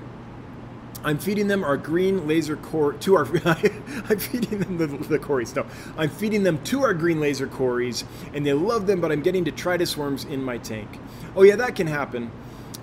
[1.05, 3.25] I'm feeding them our green laser core to our.
[3.45, 5.55] I'm feeding them the, the cories.
[5.55, 5.67] No,
[5.99, 9.03] I'm feeding them to our green laser cories, and they love them.
[9.03, 10.99] But I'm getting detritus worms in my tank.
[11.37, 12.31] Oh yeah, that can happen.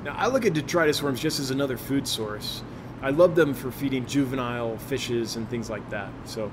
[0.04, 2.62] Now I look at detritus worms just as another food source.
[3.01, 6.09] I love them for feeding juvenile fishes and things like that.
[6.25, 6.51] So,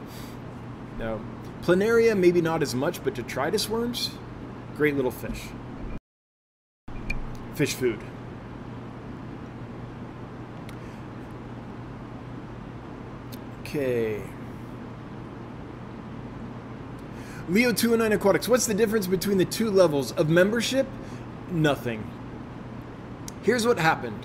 [0.99, 1.21] now,
[1.63, 4.11] planaria maybe not as much, but detritus worms,
[4.77, 5.49] great little fish.
[7.55, 8.01] Fish food.
[13.61, 14.23] Okay.
[17.51, 18.49] Leo 209 Aquatics.
[18.49, 20.87] What's the difference between the two levels of membership?
[21.51, 22.09] Nothing.
[23.43, 24.25] Here's what happened.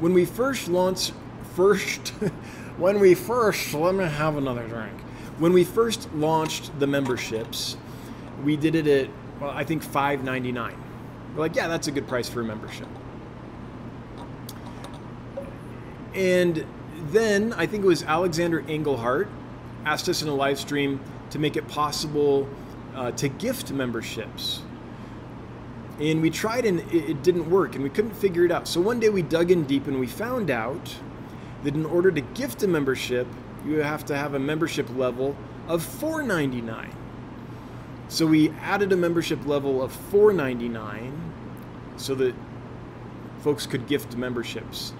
[0.00, 1.12] When we first launched,
[1.58, 2.08] first,
[2.76, 4.96] when we first, let me have another drink.
[5.38, 7.76] When we first launched the memberships,
[8.44, 10.76] we did it at, well, I think $5.99.
[11.34, 12.86] We're like, yeah, that's a good price for a membership.
[16.14, 16.64] And
[17.10, 19.26] then I think it was Alexander Engelhart
[19.84, 22.48] asked us in a live stream to make it possible
[22.94, 24.62] uh, to gift memberships.
[25.98, 28.68] And we tried and it, it didn't work and we couldn't figure it out.
[28.68, 30.94] So one day we dug in deep and we found out
[31.64, 33.26] that in order to gift a membership,
[33.64, 36.88] you have to have a membership level of $4.99.
[38.08, 41.12] So we added a membership level of $4.99
[41.96, 42.34] so that
[43.40, 44.92] folks could gift memberships.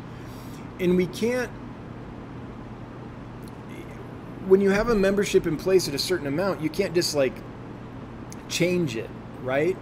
[0.78, 1.50] And we can't
[4.48, 7.34] when you have a membership in place at a certain amount, you can't just like
[8.48, 9.10] change it,
[9.42, 9.76] right?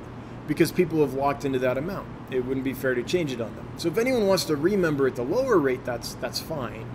[0.49, 2.09] Because people have locked into that amount.
[2.31, 3.69] It wouldn't be fair to change it on them.
[3.77, 6.87] So if anyone wants to remember at the lower rate, that's that's fine.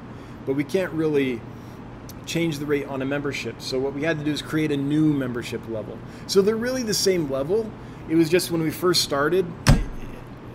[0.46, 1.42] But we can't really
[2.26, 3.62] change the rate on a membership.
[3.62, 5.98] So what we had to do is create a new membership level.
[6.28, 7.70] So they're really the same level.
[8.10, 9.46] It was just when we first started,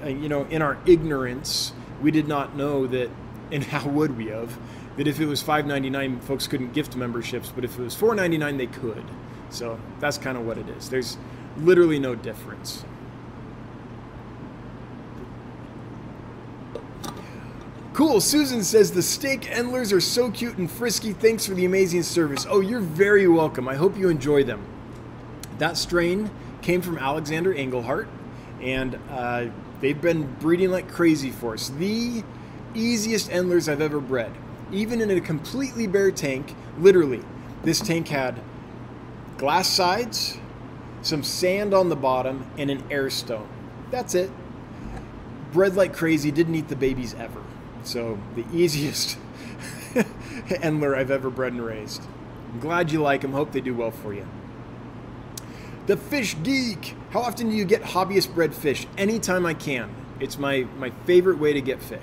[0.03, 3.11] uh, you know, in our ignorance, we did not know that,
[3.53, 4.59] and how would we have,
[4.97, 8.67] that if it was $5.99, folks couldn't gift memberships, but if it was $4.99, they
[8.67, 9.05] could.
[9.51, 10.89] So that's kind of what it is.
[10.89, 11.17] There's
[11.59, 12.85] literally no difference.
[17.97, 18.21] Cool.
[18.21, 21.15] Susan says the steak endlers are so cute and frisky.
[21.15, 22.47] Thanks for the amazing service.
[22.47, 23.67] Oh, you're very welcome.
[23.69, 24.63] I hope you enjoy them.
[25.57, 26.31] That strain
[26.61, 28.07] came from Alexander Engelhart,
[28.61, 29.47] and uh,
[29.81, 31.71] they've been breeding like crazy for us.
[31.71, 32.23] The
[32.75, 34.31] easiest endlers I've ever bred
[34.73, 37.23] even in a completely bare tank, literally,
[37.63, 38.41] this tank had
[39.39, 40.39] glass sides,
[41.03, 43.49] some sand on the bottom, and an air stone.
[43.91, 44.31] That's it.
[45.53, 47.46] Bred like crazy, didn't eat the babies ever.
[47.87, 49.17] So, the easiest
[49.95, 52.03] Endler I've ever bred and raised.
[52.53, 53.33] I'm glad you like them.
[53.33, 54.27] Hope they do well for you.
[55.87, 56.97] The Fish Geek.
[57.11, 58.89] How often do you get hobbyist bred fish?
[58.99, 59.95] Anytime I can.
[60.19, 62.01] It's my, my favorite way to get fish.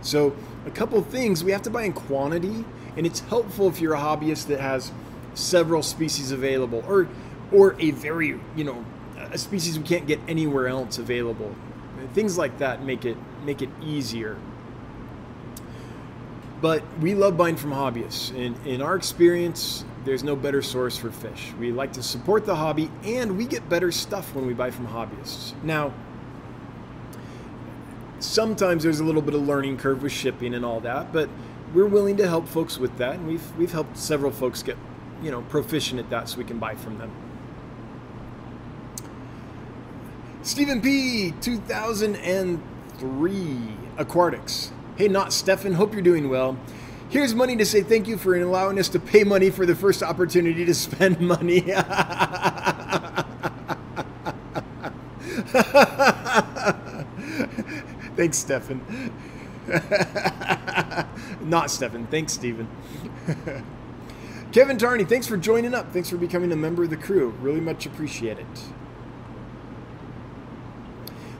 [0.00, 2.64] So, a couple things we have to buy in quantity,
[2.96, 4.92] and it's helpful if you're a hobbyist that has
[5.34, 7.06] several species available, or
[7.52, 8.82] or a very you know
[9.30, 11.54] a species we can't get anywhere else available.
[12.14, 14.38] Things like that make it make it easier.
[16.60, 18.34] But we love buying from hobbyists.
[18.34, 21.52] In, in our experience, there's no better source for fish.
[21.58, 24.86] We like to support the hobby and we get better stuff when we buy from
[24.86, 25.52] hobbyists.
[25.62, 25.92] Now,
[28.20, 31.28] sometimes there's a little bit of learning curve with shipping and all that, but
[31.74, 34.76] we're willing to help folks with that and we've we've helped several folks get,
[35.22, 37.10] you know, proficient at that so we can buy from them.
[40.42, 43.58] Stephen P 2003
[43.98, 44.72] Aquatics.
[44.96, 46.56] Hey, not Stefan, hope you're doing well.
[47.10, 50.02] Here's money to say thank you for allowing us to pay money for the first
[50.02, 51.60] opportunity to spend money.
[58.16, 58.80] Thanks, Stefan.
[61.42, 62.06] Not Stefan.
[62.06, 62.66] Thanks, Stephen.
[64.52, 65.92] Kevin Tarney, thanks for joining up.
[65.92, 67.34] Thanks for becoming a member of the crew.
[67.42, 68.46] Really much appreciate it.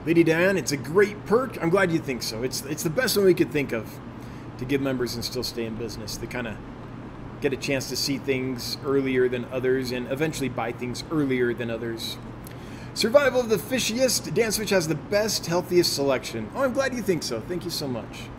[0.07, 1.61] Lady Diane, it's a great perk.
[1.61, 2.41] I'm glad you think so.
[2.41, 3.99] It's it's the best one we could think of
[4.57, 6.15] to give members and still stay in business.
[6.15, 6.55] They kind of
[7.41, 11.69] get a chance to see things earlier than others and eventually buy things earlier than
[11.69, 12.17] others.
[12.93, 14.33] Survival of the fishiest.
[14.33, 16.49] Dan's Fish has the best, healthiest selection.
[16.55, 17.41] Oh, I'm glad you think so.
[17.41, 18.29] Thank you so much.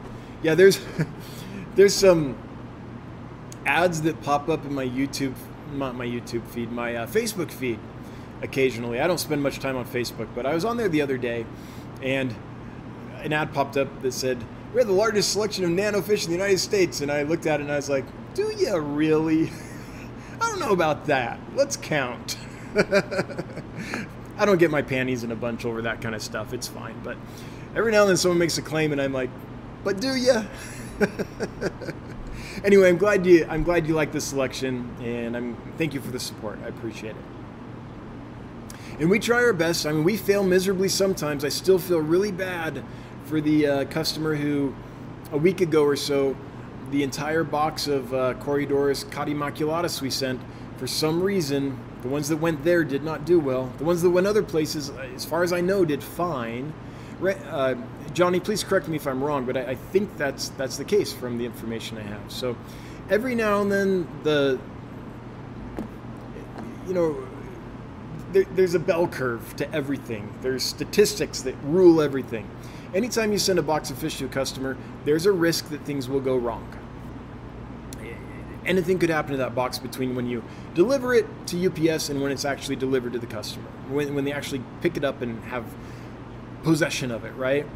[0.42, 0.80] Yeah, there's
[1.74, 2.38] there's some
[3.66, 5.34] ads that pop up in my YouTube,
[5.74, 7.78] not my YouTube feed, my uh, Facebook feed
[8.42, 9.00] occasionally.
[9.00, 11.46] I don't spend much time on Facebook, but I was on there the other day
[12.02, 12.34] and
[13.22, 16.36] an ad popped up that said, We have the largest selection of nanofish in the
[16.36, 17.00] United States.
[17.00, 19.50] And I looked at it and I was like, Do you really?
[20.40, 21.38] I don't know about that.
[21.54, 22.36] Let's count.
[22.76, 26.52] I don't get my panties in a bunch over that kind of stuff.
[26.52, 27.00] It's fine.
[27.02, 27.16] But
[27.74, 29.30] every now and then someone makes a claim and I'm like,
[29.82, 30.44] But do you?
[32.64, 36.10] anyway, I'm glad you I'm glad you like this selection and I'm thank you for
[36.10, 36.58] the support.
[36.64, 37.37] I appreciate it
[38.98, 39.86] and we try our best.
[39.86, 41.44] I mean, we fail miserably sometimes.
[41.44, 42.82] I still feel really bad
[43.24, 44.74] for the uh, customer who,
[45.32, 46.36] a week ago or so,
[46.90, 50.40] the entire box of uh, Corydoras maculatus we sent,
[50.78, 53.72] for some reason, the ones that went there did not do well.
[53.78, 56.72] The ones that went other places, as far as I know, did fine.
[57.22, 57.74] Uh,
[58.14, 61.12] Johnny, please correct me if I'm wrong, but I, I think that's that's the case
[61.12, 62.30] from the information I have.
[62.30, 62.56] So,
[63.10, 64.58] every now and then, the
[66.86, 67.27] you know
[68.32, 70.32] there, there's a bell curve to everything.
[70.42, 72.48] There's statistics that rule everything.
[72.94, 76.08] Anytime you send a box of fish to a customer, there's a risk that things
[76.08, 76.66] will go wrong.
[78.64, 80.42] Anything could happen to that box between when you
[80.74, 84.32] deliver it to UPS and when it's actually delivered to the customer, when, when they
[84.32, 85.64] actually pick it up and have
[86.62, 87.66] possession of it, right?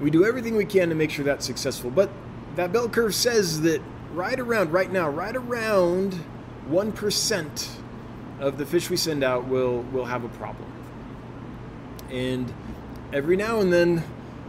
[0.00, 2.10] We do everything we can to make sure that's successful, but
[2.56, 3.80] that bell curve says that
[4.12, 6.22] right around, right now, right around
[6.68, 7.68] 1%
[8.44, 10.70] of the fish we send out will will have a problem.
[12.10, 12.52] And
[13.12, 14.04] every now and then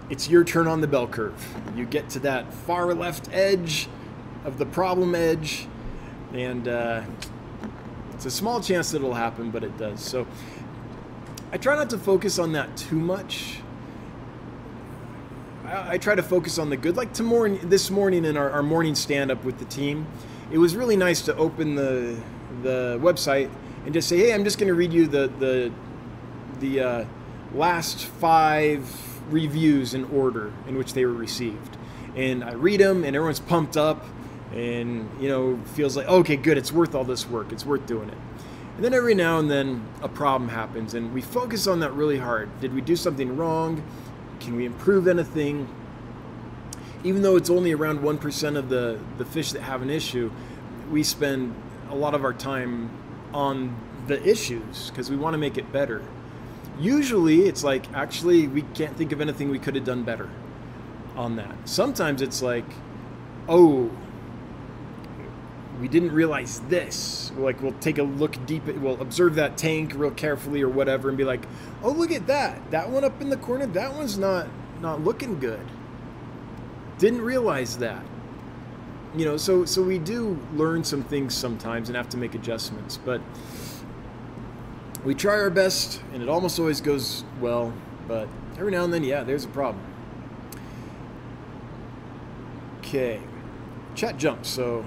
[0.10, 1.34] it's your turn on the bell curve.
[1.75, 3.88] You get to that far left edge
[4.43, 5.67] of the problem edge,
[6.34, 7.03] and uh,
[8.13, 10.01] it's a small chance that it'll happen, but it does.
[10.01, 10.27] So
[11.53, 13.60] I try not to focus on that too much.
[15.65, 16.97] I, I try to focus on the good.
[16.97, 20.05] Like tomorrow, this morning in our, our morning stand up with the team,
[20.51, 22.17] it was really nice to open the
[22.62, 23.49] the website
[23.86, 25.71] and just say, hey, I'm just going to read you the the
[26.60, 27.06] the uh,
[27.54, 28.84] last five
[29.30, 31.78] reviews in order in which they were received,
[32.15, 34.04] and I read them, and everyone's pumped up,
[34.52, 38.10] and you know feels like okay, good, it's worth all this work, it's worth doing
[38.10, 38.17] it.
[38.76, 42.17] And then every now and then a problem happens, and we focus on that really
[42.17, 42.50] hard.
[42.60, 43.82] Did we do something wrong?
[44.41, 45.69] Can we improve anything?
[47.04, 50.32] Even though it's only around 1% of the, the fish that have an issue,
[50.91, 51.56] we spend
[51.89, 52.89] a lot of our time
[53.36, 53.76] on
[54.08, 56.02] the issues because we want to make it better.
[56.80, 60.30] Usually it's like, actually, we can't think of anything we could have done better
[61.15, 61.54] on that.
[61.65, 62.65] Sometimes it's like,
[63.50, 63.91] oh,
[65.81, 67.31] we didn't realize this.
[67.38, 71.10] Like, we'll take a look deep, at, we'll observe that tank real carefully or whatever
[71.10, 71.46] and be like,
[71.83, 72.71] oh, look at that.
[72.71, 74.48] That one up in the corner, that one's not,
[74.81, 75.65] not looking good.
[77.00, 78.06] Didn't realize that
[79.17, 82.97] you know, so so we do learn some things sometimes and have to make adjustments,
[82.97, 83.21] but
[85.03, 87.73] we try our best, and it almost always goes well.
[88.07, 89.83] But every now and then, yeah, there's a problem.
[92.79, 93.21] Okay,
[93.95, 94.49] chat jumps.
[94.49, 94.85] So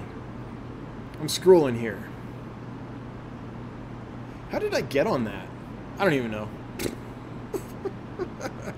[1.19, 2.09] I'm scrolling here.
[4.49, 5.47] How did I get on that?
[5.97, 6.49] I don't even know.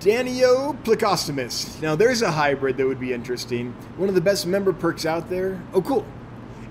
[0.00, 1.80] Danio Plecostomus.
[1.82, 3.72] Now, there's a hybrid that would be interesting.
[3.98, 5.62] One of the best member perks out there.
[5.74, 6.06] Oh, cool.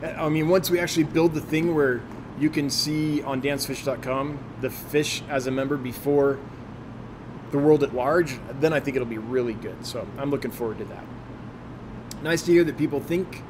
[0.04, 2.02] I mean, once we actually build the thing where
[2.40, 6.40] you can see on dansfish.com the fish as a member before
[7.52, 9.86] the world at large, then I think it'll be really good.
[9.86, 11.04] So I'm looking forward to that.
[12.24, 13.44] Nice to hear that people think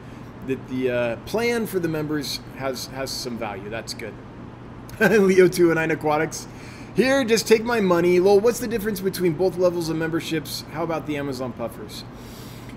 [0.48, 3.70] that the uh, plan for the members has has some value.
[3.70, 4.14] That's good.
[5.00, 6.48] Leo two and Nine Aquatics.
[6.96, 8.20] Here, just take my money.
[8.20, 10.66] Lol, what's the difference between both levels of memberships?
[10.72, 12.04] How about the Amazon puffers?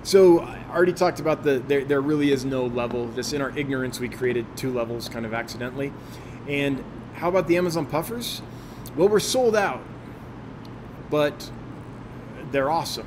[0.05, 3.11] So I already talked about the there, there really is no level.
[3.15, 5.93] Just in our ignorance, we created two levels kind of accidentally.
[6.49, 6.85] And
[7.15, 8.43] how about the Amazon puffers?
[8.97, 9.83] Well, we're sold out,
[11.09, 11.51] but
[12.51, 13.07] they're awesome.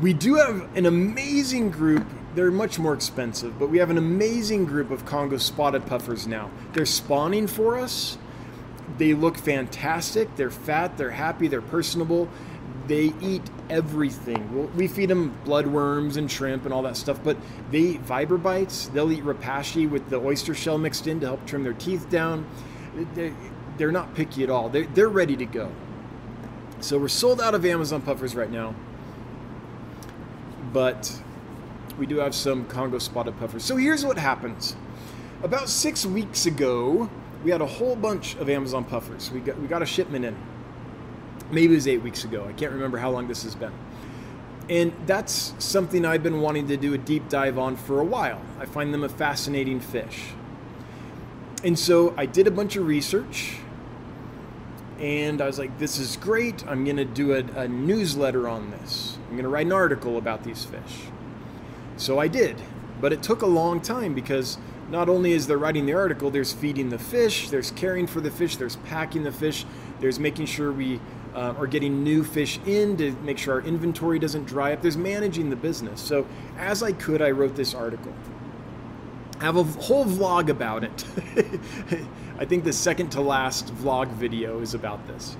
[0.00, 2.06] We do have an amazing group.
[2.34, 6.50] They're much more expensive, but we have an amazing group of Congo spotted puffers now.
[6.72, 8.18] They're spawning for us.
[8.96, 10.34] They look fantastic.
[10.36, 12.28] They're fat, they're happy, they're personable
[12.88, 14.74] they eat everything.
[14.74, 17.36] We feed them bloodworms and shrimp and all that stuff, but
[17.70, 18.88] they eat Vibra Bites.
[18.88, 22.46] They'll eat repashy with the oyster shell mixed in to help trim their teeth down.
[23.76, 24.70] They're not picky at all.
[24.70, 25.70] They're ready to go.
[26.80, 28.74] So we're sold out of Amazon puffers right now,
[30.72, 31.20] but
[31.98, 33.64] we do have some Congo spotted puffers.
[33.64, 34.76] So here's what happens.
[35.42, 37.10] About six weeks ago,
[37.44, 39.30] we had a whole bunch of Amazon puffers.
[39.30, 40.36] We got, we got a shipment in
[41.50, 42.44] maybe it was eight weeks ago.
[42.48, 43.72] I can't remember how long this has been.
[44.68, 48.40] And that's something I've been wanting to do a deep dive on for a while.
[48.60, 50.26] I find them a fascinating fish.
[51.64, 53.56] And so I did a bunch of research
[55.00, 56.66] and I was like, this is great.
[56.66, 59.16] I'm going to do a, a, newsletter on this.
[59.26, 61.06] I'm going to write an article about these fish.
[61.96, 62.60] So I did.
[63.00, 64.58] But it took a long time because
[64.90, 68.30] not only is there writing the article, there's feeding the fish, there's caring for the
[68.30, 69.64] fish, there's packing the fish,
[70.00, 71.00] there's making sure we
[71.34, 74.82] uh, or getting new fish in to make sure our inventory doesn't dry up.
[74.82, 76.00] There's managing the business.
[76.00, 76.26] So,
[76.56, 78.12] as I could, I wrote this article.
[79.40, 81.04] I have a whole vlog about it.
[82.38, 85.36] I think the second to last vlog video is about this.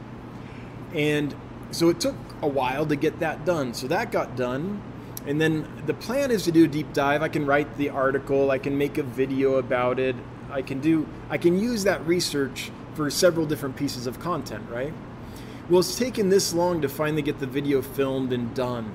[0.95, 1.35] And
[1.73, 3.75] so it took a while to get that done.
[3.75, 4.81] So that got done.
[5.29, 7.23] And then the plan is to do a deep dive.
[7.23, 10.17] I can write the article, I can make a video about it.
[10.51, 14.93] I can do I can use that research for several different pieces of content, right?
[15.69, 18.91] Well, it's taken this long to finally get the video filmed and done.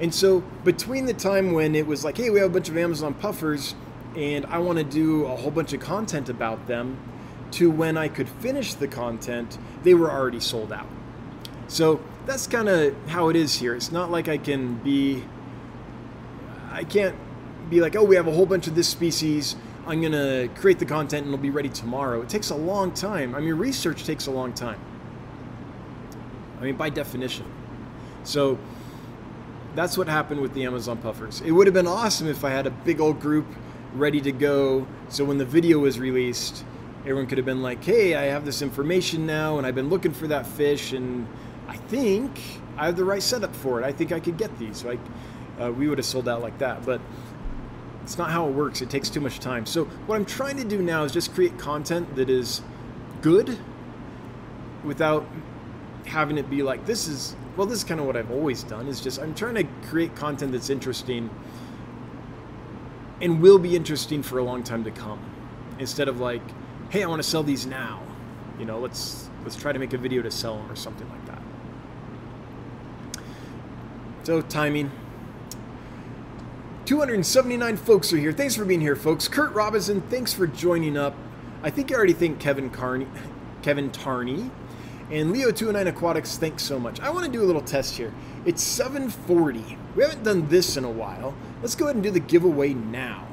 [0.00, 2.76] And so, between the time when it was like, hey, we have a bunch of
[2.76, 3.74] Amazon puffers
[4.16, 6.98] and I want to do a whole bunch of content about them,
[7.52, 10.86] to when I could finish the content, they were already sold out.
[11.66, 13.74] So, that's kind of how it is here.
[13.74, 15.24] It's not like I can be,
[16.72, 17.14] I can't
[17.70, 19.56] be like, oh, we have a whole bunch of this species.
[19.86, 22.22] I'm going to create the content and it'll be ready tomorrow.
[22.22, 23.34] It takes a long time.
[23.34, 24.80] I mean, research takes a long time.
[26.60, 27.44] I mean, by definition.
[28.24, 28.58] So
[29.74, 31.40] that's what happened with the Amazon puffers.
[31.40, 33.46] It would have been awesome if I had a big old group
[33.94, 34.86] ready to go.
[35.08, 36.64] So when the video was released,
[37.00, 40.12] everyone could have been like, hey, I have this information now and I've been looking
[40.12, 41.26] for that fish and
[41.66, 42.38] I think
[42.76, 43.84] I have the right setup for it.
[43.84, 44.84] I think I could get these.
[44.84, 45.00] Like,
[45.62, 46.84] uh, we would have sold out like that.
[46.84, 47.00] But
[48.02, 48.82] it's not how it works.
[48.82, 49.64] It takes too much time.
[49.66, 52.62] So what I'm trying to do now is just create content that is
[53.20, 53.58] good
[54.84, 55.26] without
[56.06, 58.88] having it be like this is well this is kind of what I've always done
[58.88, 61.30] is just I'm trying to create content that's interesting
[63.20, 65.20] and will be interesting for a long time to come
[65.78, 66.42] instead of like
[66.90, 68.02] hey I want to sell these now
[68.58, 71.26] you know let's let's try to make a video to sell them or something like
[71.26, 71.42] that
[74.24, 74.90] so timing
[76.84, 81.14] 279 folks are here thanks for being here folks Kurt Robinson thanks for joining up
[81.62, 83.06] I think I already think Kevin Carney
[83.62, 84.50] Kevin Tarney
[85.12, 86.98] and Leo29 Aquatics, thanks so much.
[87.00, 88.14] I want to do a little test here.
[88.46, 89.76] It's 740.
[89.94, 91.34] We haven't done this in a while.
[91.60, 93.28] Let's go ahead and do the giveaway now.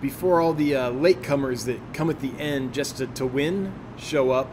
[0.00, 4.32] Before all the uh, latecomers that come at the end just to, to win show
[4.32, 4.50] up.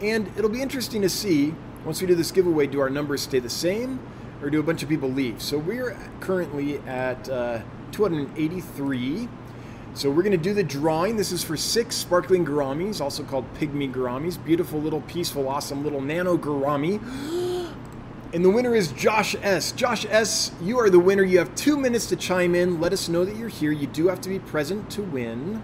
[0.00, 3.40] And it'll be interesting to see, once we do this giveaway, do our numbers stay
[3.40, 3.98] the same
[4.42, 5.40] or do a bunch of people leave?
[5.40, 7.60] So we're currently at uh,
[7.92, 9.28] 283.
[9.94, 11.16] So we're going to do the drawing.
[11.16, 14.42] This is for six sparkling gouramis, also called pygmy gouramis.
[14.42, 17.00] Beautiful little peaceful, awesome little nano gourami.
[18.34, 19.72] And the winner is Josh S.
[19.72, 21.22] Josh S., you are the winner.
[21.22, 22.80] You have two minutes to chime in.
[22.80, 23.72] Let us know that you're here.
[23.72, 25.62] You do have to be present to win.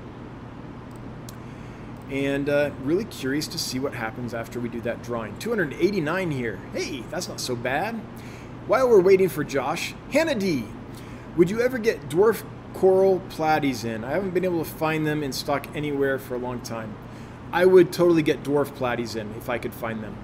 [2.10, 5.38] And uh, really curious to see what happens after we do that drawing.
[5.38, 6.58] 289 here.
[6.74, 7.98] Hey, that's not so bad.
[8.68, 10.64] While we're waiting for Josh, Hannah D.
[11.36, 12.44] Would you ever get dwarf
[12.74, 14.04] coral platies in.
[14.04, 16.94] I haven't been able to find them in stock anywhere for a long time.
[17.52, 20.16] I would totally get dwarf platies in if I could find them.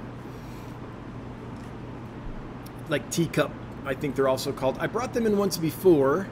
[2.90, 3.50] like teacup,
[3.86, 4.76] I think they're also called.
[4.78, 6.28] I brought them in once before,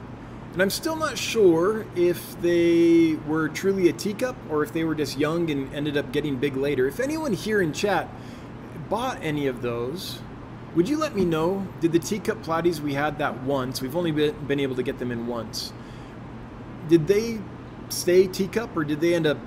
[0.53, 4.93] and I'm still not sure if they were truly a teacup or if they were
[4.93, 6.87] just young and ended up getting big later.
[6.87, 8.07] If anyone here in chat
[8.87, 10.19] bought any of those,
[10.75, 11.67] would you let me know?
[11.81, 13.81] Did the teacup platies we had that once?
[13.81, 15.71] We've only been, able to get them in once.
[16.87, 17.39] Did they
[17.89, 19.37] stay teacup or did they end up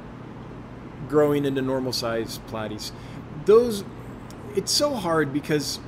[1.09, 2.93] growing into normal size platies?
[3.45, 3.85] Those,
[4.55, 5.81] it's so hard because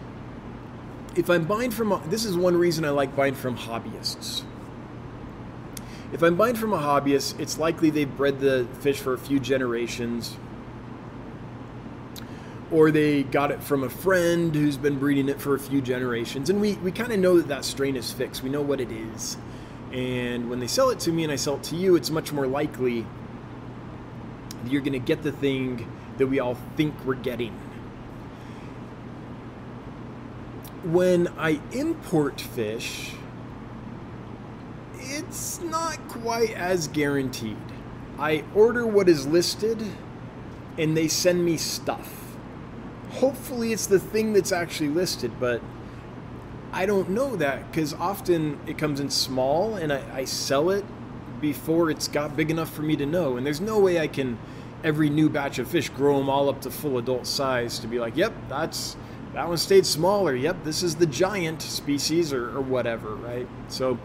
[1.17, 4.43] if I'm buying from, this is one reason I like buying from hobbyists.
[6.13, 9.39] If I'm buying from a hobbyist, it's likely they've bred the fish for a few
[9.39, 10.37] generations
[12.71, 16.51] or they got it from a friend who's been breeding it for a few generations.
[16.51, 18.43] And we, we kind of know that that strain is fixed.
[18.43, 19.39] We know what it is.
[19.93, 22.31] And when they sell it to me and I sell it to you, it's much
[22.31, 23.07] more likely
[24.63, 27.53] that you're going to get the thing that we all think we're getting.
[30.85, 33.13] When I import fish,
[34.99, 37.57] it's not quite as guaranteed.
[38.19, 39.83] I order what is listed
[40.77, 42.18] and they send me stuff
[43.13, 45.61] hopefully it's the thing that's actually listed, but
[46.73, 50.85] I don't know that because often it comes in small and I, I, sell it
[51.41, 53.37] before it's got big enough for me to know.
[53.37, 54.39] And there's no way I can,
[54.85, 57.99] every new batch of fish, grow them all up to full adult size to be
[57.99, 58.97] like, yep, that's
[59.35, 60.35] that one stayed smaller.
[60.35, 63.49] Yep, this is the giant species or, or whatever, right?
[63.69, 63.99] So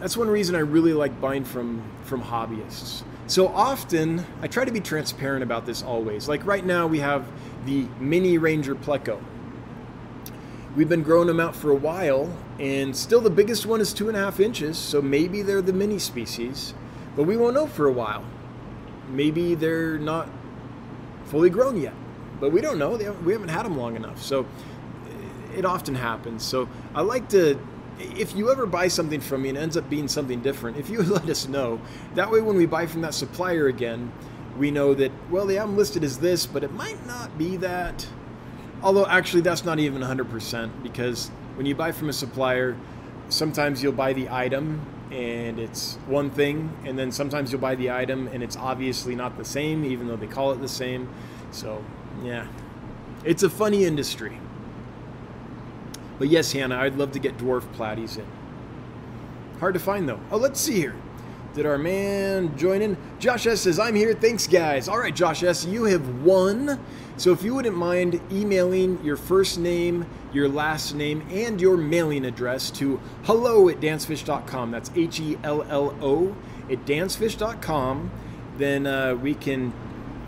[0.00, 3.02] that's one reason I really like buying from from hobbyists.
[3.28, 6.28] So often, I try to be transparent about this always.
[6.28, 7.26] Like right now, we have
[7.64, 9.20] the mini Ranger Pleco.
[10.76, 14.06] We've been growing them out for a while, and still the biggest one is two
[14.06, 16.72] and a half inches, so maybe they're the mini species,
[17.16, 18.22] but we won't know for a while.
[19.08, 20.28] Maybe they're not
[21.24, 21.94] fully grown yet,
[22.38, 22.96] but we don't know.
[23.24, 24.46] we haven't had them long enough, so
[25.56, 26.44] it often happens.
[26.44, 27.58] So I like to
[27.98, 30.90] if you ever buy something from me and it ends up being something different, if
[30.90, 31.80] you let us know,
[32.14, 34.12] that way when we buy from that supplier again,
[34.58, 38.06] we know that, well, the them listed as this, but it might not be that.
[38.82, 42.76] Although, actually, that's not even 100% because when you buy from a supplier,
[43.28, 44.80] sometimes you'll buy the item
[45.10, 49.36] and it's one thing, and then sometimes you'll buy the item and it's obviously not
[49.36, 51.08] the same, even though they call it the same.
[51.52, 51.84] So,
[52.24, 52.46] yeah,
[53.24, 54.38] it's a funny industry.
[56.18, 58.26] But yes, Hannah, I'd love to get dwarf platies in.
[59.60, 60.20] Hard to find though.
[60.30, 60.94] Oh, let's see here.
[61.54, 62.98] Did our man join in?
[63.18, 64.12] Josh S says, I'm here.
[64.12, 64.88] Thanks, guys.
[64.88, 66.78] All right, Josh S., you have won.
[67.16, 70.04] So if you wouldn't mind emailing your first name,
[70.34, 74.70] your last name, and your mailing address to hello at dansfish.com.
[74.70, 76.36] That's H E L L O
[76.70, 78.10] at dansfish.com.
[78.58, 79.72] Then uh, we can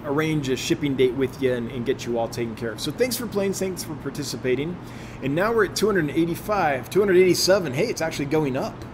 [0.07, 2.81] arrange a shipping date with you and, and, get you all taken care of.
[2.81, 4.79] So thanks for playing, thanks for participating.
[5.23, 7.73] And now we're at 285, 287.
[7.73, 8.85] Hey, it's actually going up.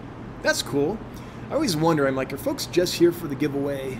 [0.41, 0.97] That's cool.
[1.49, 3.99] I always wonder, I'm like, are folks just here for the giveaway?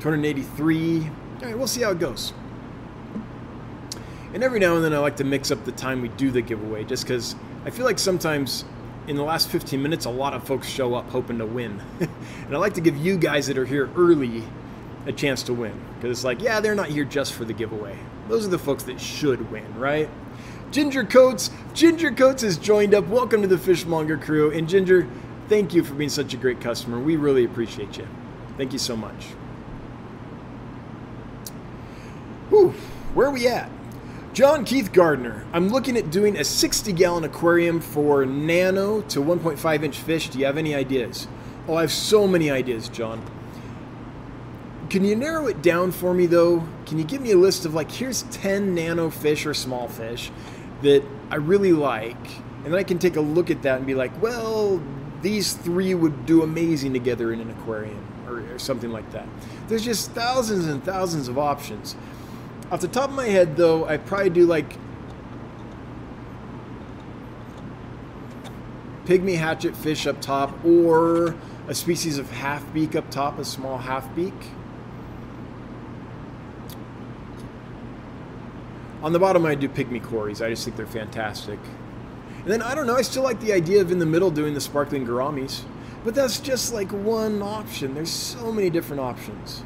[0.00, 1.00] 283.
[1.00, 1.08] All
[1.42, 2.34] right, we'll see how it goes.
[4.34, 6.42] And every now and then I like to mix up the time we do the
[6.42, 8.66] giveaway just because I feel like sometimes
[9.06, 11.80] in the last 15 minutes a lot of folks show up hoping to win.
[12.00, 14.42] and I like to give you guys that are here early
[15.06, 15.80] a chance to win.
[15.94, 17.96] Because it's like, yeah, they're not here just for the giveaway.
[18.28, 20.10] Those are the folks that should win, right?
[20.76, 23.06] Ginger Coates, Ginger Coates has joined up.
[23.06, 24.50] Welcome to the Fishmonger crew.
[24.50, 25.08] And Ginger,
[25.48, 26.98] thank you for being such a great customer.
[26.98, 28.06] We really appreciate you.
[28.58, 29.28] Thank you so much.
[32.50, 32.72] Whew,
[33.14, 33.70] where are we at?
[34.34, 35.46] John Keith Gardner.
[35.54, 40.28] I'm looking at doing a 60 gallon aquarium for nano to 1.5 inch fish.
[40.28, 41.26] Do you have any ideas?
[41.68, 43.22] Oh, I have so many ideas, John.
[44.90, 46.68] Can you narrow it down for me though?
[46.84, 50.30] Can you give me a list of like, here's 10 nano fish or small fish
[50.82, 52.26] that I really like,
[52.64, 54.82] and then I can take a look at that and be like, well,
[55.22, 59.26] these three would do amazing together in an aquarium or, or something like that.
[59.68, 61.96] There's just thousands and thousands of options.
[62.70, 64.76] Off the top of my head though, I probably do like
[69.04, 71.36] pygmy hatchet fish up top or
[71.68, 74.34] a species of half beak up top, a small half beak.
[79.06, 80.42] On the bottom, I do pygmy cories.
[80.42, 81.60] I just think they're fantastic.
[82.42, 84.52] And then, I don't know, I still like the idea of in the middle doing
[84.52, 85.62] the sparkling gouramis.
[86.02, 87.94] But that's just like one option.
[87.94, 89.62] There's so many different options.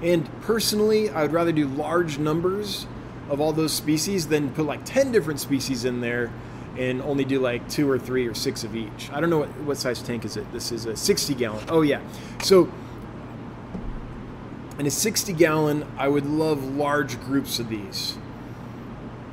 [0.00, 2.86] And personally, I would rather do large numbers
[3.28, 6.32] of all those species than put like 10 different species in there
[6.76, 9.10] and only do like two or three or six of each.
[9.10, 10.52] I don't know what, what size tank is it.
[10.52, 11.64] This is a 60 gallon.
[11.68, 12.00] Oh, yeah.
[12.44, 12.72] So,
[14.78, 18.16] in a 60 gallon, I would love large groups of these.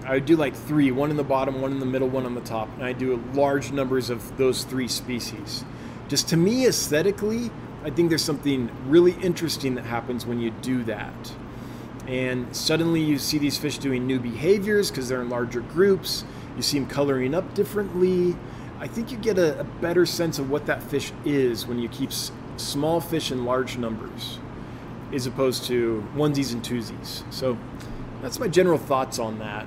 [0.05, 2.35] I would do like three, one in the bottom, one in the middle, one on
[2.35, 5.65] the top, and I do large numbers of those three species.
[6.07, 7.49] Just to me, aesthetically,
[7.83, 11.33] I think there's something really interesting that happens when you do that.
[12.07, 16.23] And suddenly you see these fish doing new behaviors because they're in larger groups.
[16.55, 18.35] You see them coloring up differently.
[18.79, 21.89] I think you get a, a better sense of what that fish is when you
[21.89, 24.37] keep s- small fish in large numbers
[25.13, 27.23] as opposed to onesies and twosies.
[27.33, 27.57] So
[28.21, 29.65] that's my general thoughts on that.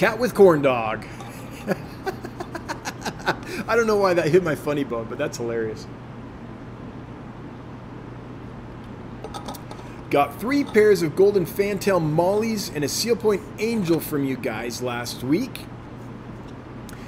[0.00, 1.04] Cat with corn dog.
[3.68, 5.86] I don't know why that hit my funny bone, but that's hilarious.
[10.08, 14.80] Got three pairs of golden fantail mollies and a seal point angel from you guys
[14.80, 15.66] last week.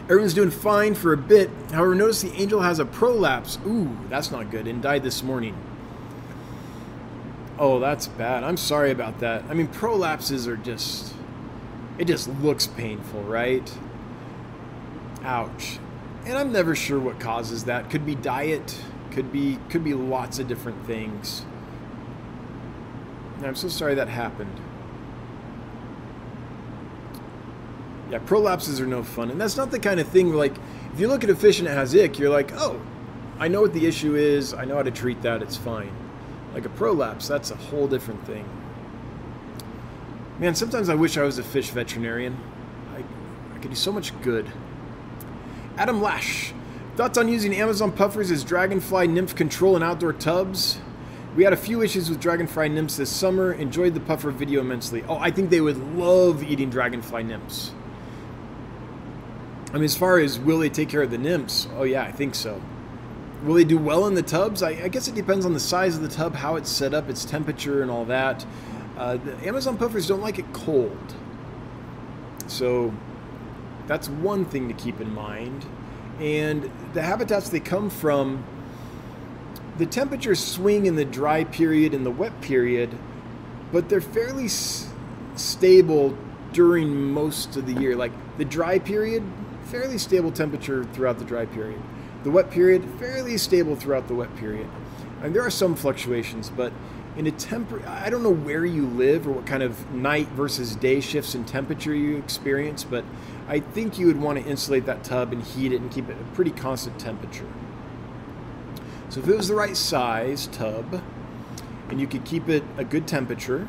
[0.03, 1.49] Everyone's doing fine for a bit.
[1.71, 3.59] However, notice the angel has a prolapse.
[3.67, 5.57] Ooh, that's not good, and died this morning.
[7.59, 8.45] Oh, that's bad.
[8.45, 9.45] I'm sorry about that.
[9.49, 11.15] I mean, prolapses are just.
[11.99, 13.71] It just looks painful, right?
[15.23, 15.79] Ouch.
[16.25, 17.91] And I'm never sure what causes that.
[17.91, 18.77] Could be diet,
[19.11, 21.45] could be could be lots of different things.
[23.45, 24.61] I'm so sorry that happened.
[28.11, 29.31] Yeah, prolapses are no fun.
[29.31, 30.55] And that's not the kind of thing like
[30.93, 32.81] if you look at a fish and it has ick, you're like, "Oh,
[33.39, 34.55] I know what the issue is.
[34.55, 35.43] I know how to treat that.
[35.43, 35.91] It's fine."
[36.55, 38.45] Like a prolapse, that's a whole different thing.
[40.39, 42.37] Man, sometimes I wish I was a fish veterinarian.
[42.95, 43.05] I,
[43.55, 44.51] I could do so much good.
[45.77, 46.53] Adam Lash,
[46.97, 50.79] thoughts on using Amazon puffers as dragonfly nymph control in outdoor tubs?
[51.37, 53.53] We had a few issues with dragonfly nymphs this summer.
[53.53, 55.03] Enjoyed the puffer video immensely.
[55.09, 57.73] Oh, I think they would love eating dragonfly nymphs.
[59.71, 61.69] I mean, as far as will they take care of the nymphs?
[61.77, 62.61] Oh, yeah, I think so.
[63.45, 64.63] Will they do well in the tubs?
[64.63, 67.09] I, I guess it depends on the size of the tub, how it's set up,
[67.09, 68.45] its temperature, and all that.
[69.03, 71.17] Uh, the Amazon puffers don't like it cold.
[72.47, 72.95] So
[73.89, 75.67] that's one thing to keep in mind.
[76.21, 78.45] And the habitats they come from,
[79.77, 82.97] the temperatures swing in the dry period and the wet period,
[83.73, 84.89] but they're fairly s-
[85.35, 86.17] stable
[86.53, 87.97] during most of the year.
[87.97, 89.25] Like the dry period,
[89.65, 91.83] fairly stable temperature throughout the dry period.
[92.23, 94.69] The wet period, fairly stable throughout the wet period.
[95.23, 96.73] And there are some fluctuations, but
[97.17, 100.75] in a temper, I don't know where you live or what kind of night versus
[100.77, 103.05] day shifts in temperature you experience, but
[103.49, 106.17] I think you would want to insulate that tub and heat it and keep it
[106.19, 107.47] a pretty constant temperature.
[109.11, 111.03] So if it was the right size tub
[111.91, 113.69] and you could keep it a good temperature,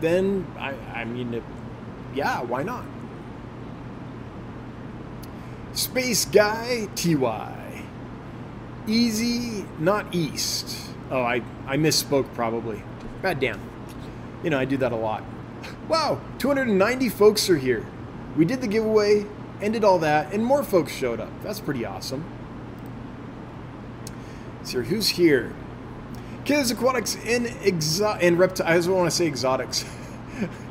[0.00, 1.42] then I, I mean,
[2.14, 2.84] yeah, why not?
[5.72, 7.84] Space Guy TY.
[8.86, 10.90] Easy, not east.
[11.10, 12.82] Oh, I, I misspoke probably.
[13.22, 13.60] Bad damn.
[14.42, 15.22] You know, I do that a lot.
[15.88, 17.86] Wow, 290 folks are here.
[18.36, 19.24] We did the giveaway,
[19.62, 21.30] ended all that, and more folks showed up.
[21.44, 22.24] That's pretty awesome.
[24.64, 25.54] So who's here?
[26.44, 28.68] Kids Aquatics and exo- and reptiles.
[28.68, 29.84] I just want to say exotics.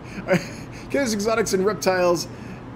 [0.90, 2.28] Kids Exotics and Reptiles.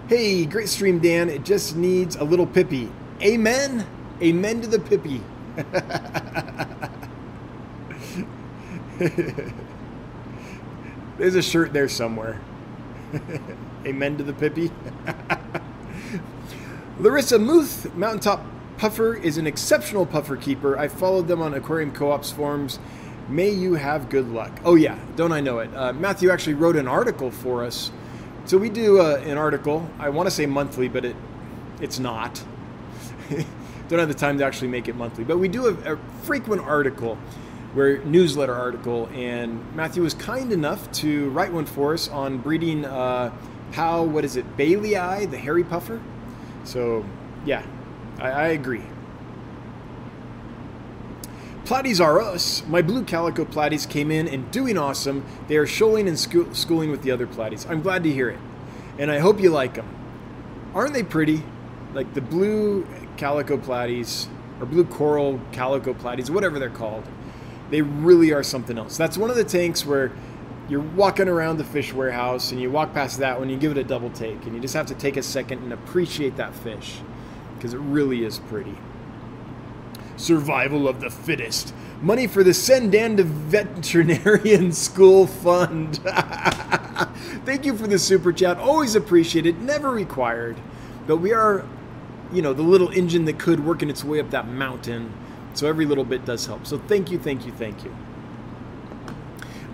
[0.07, 1.29] Hey, great stream, Dan.
[1.29, 2.89] It just needs a little pippy.
[3.21, 3.85] Amen.
[4.21, 5.21] Amen to the pippy.
[11.17, 12.39] There's a shirt there somewhere.
[13.85, 14.71] Amen to the pippy.
[16.99, 18.45] Larissa Muth, Mountaintop
[18.77, 20.77] Puffer, is an exceptional puffer keeper.
[20.77, 22.79] I followed them on Aquarium Co op's forums.
[23.29, 24.59] May you have good luck.
[24.63, 25.73] Oh, yeah, don't I know it?
[25.75, 27.91] Uh, Matthew actually wrote an article for us.
[28.45, 29.87] So we do uh, an article.
[29.99, 31.15] I want to say monthly, but it
[31.81, 32.43] it's not.
[33.87, 35.23] don't have the time to actually make it monthly.
[35.23, 37.17] But we do a, a frequent article
[37.73, 42.85] where newsletter article, and Matthew was kind enough to write one for us on breeding
[42.85, 43.31] uh,
[43.71, 46.01] how what is it baileyi, the hairy puffer.
[46.63, 47.05] So
[47.45, 47.65] yeah,
[48.19, 48.83] I, I agree.
[51.65, 52.63] Platies are us.
[52.67, 55.25] My blue calico platies came in and doing awesome.
[55.47, 57.67] They are shoaling and scho- schooling with the other platies.
[57.69, 58.39] I'm glad to hear it,
[58.99, 59.87] and I hope you like them.
[60.75, 61.43] Aren't they pretty?
[61.93, 62.85] Like the blue
[63.17, 64.27] calico platies
[64.59, 67.05] or blue coral calico platies, whatever they're called.
[67.69, 68.97] They really are something else.
[68.97, 70.11] That's one of the tanks where
[70.69, 73.77] you're walking around the fish warehouse and you walk past that one, you give it
[73.77, 76.99] a double take, and you just have to take a second and appreciate that fish
[77.55, 78.75] because it really is pretty.
[80.15, 81.73] Survival of the fittest.
[82.01, 85.99] Money for the Send Dan to Veterinarian School Fund.
[87.45, 88.57] Thank you for the super chat.
[88.57, 90.57] Always appreciated, never required.
[91.07, 91.65] But we are,
[92.31, 95.13] you know, the little engine that could working its way up that mountain.
[95.53, 96.65] So every little bit does help.
[96.65, 97.95] So thank you, thank you, thank you.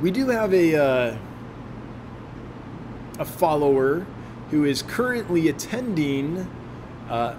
[0.02, 1.18] We do have a uh,
[3.20, 4.06] a follower
[4.50, 6.50] who is currently attending
[7.10, 7.36] uh,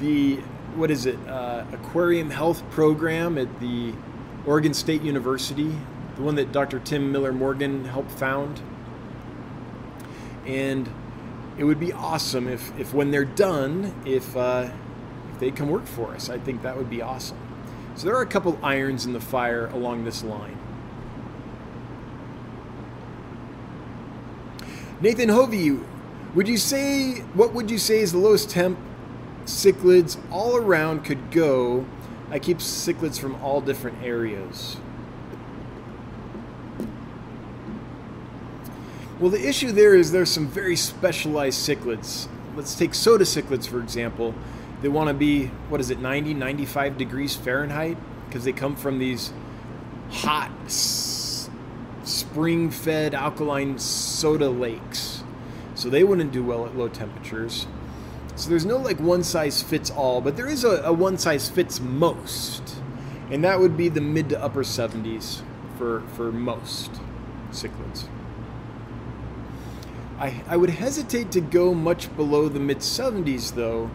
[0.00, 0.36] the
[0.74, 3.94] what is it uh, aquarium health program at the
[4.44, 5.74] Oregon State University,
[6.16, 6.78] the one that Dr.
[6.78, 8.60] Tim Miller Morgan helped found.
[10.46, 10.88] And
[11.58, 14.70] it would be awesome if, if when they're done, if, uh,
[15.38, 16.28] they come work for us.
[16.28, 17.38] I think that would be awesome.
[17.96, 20.58] So there are a couple irons in the fire along this line.
[25.00, 25.78] Nathan Hovey,
[26.34, 28.78] would you say what would you say is the lowest temp
[29.44, 31.86] cichlids all around could go?
[32.30, 34.76] I keep cichlids from all different areas.
[39.18, 42.28] Well, the issue there is there's some very specialized cichlids.
[42.54, 44.34] Let's take soda cichlids, for example.
[44.82, 47.96] They want to be, what is it, 90, 95 degrees Fahrenheit?
[48.26, 49.32] Because they come from these
[50.10, 51.48] hot, s-
[52.04, 55.22] spring fed alkaline soda lakes.
[55.74, 57.66] So they wouldn't do well at low temperatures.
[58.34, 61.48] So there's no like one size fits all, but there is a, a one size
[61.48, 62.76] fits most.
[63.30, 65.40] And that would be the mid to upper 70s
[65.78, 66.90] for, for most
[67.50, 68.08] cichlids.
[70.18, 73.90] I, I would hesitate to go much below the mid 70s though,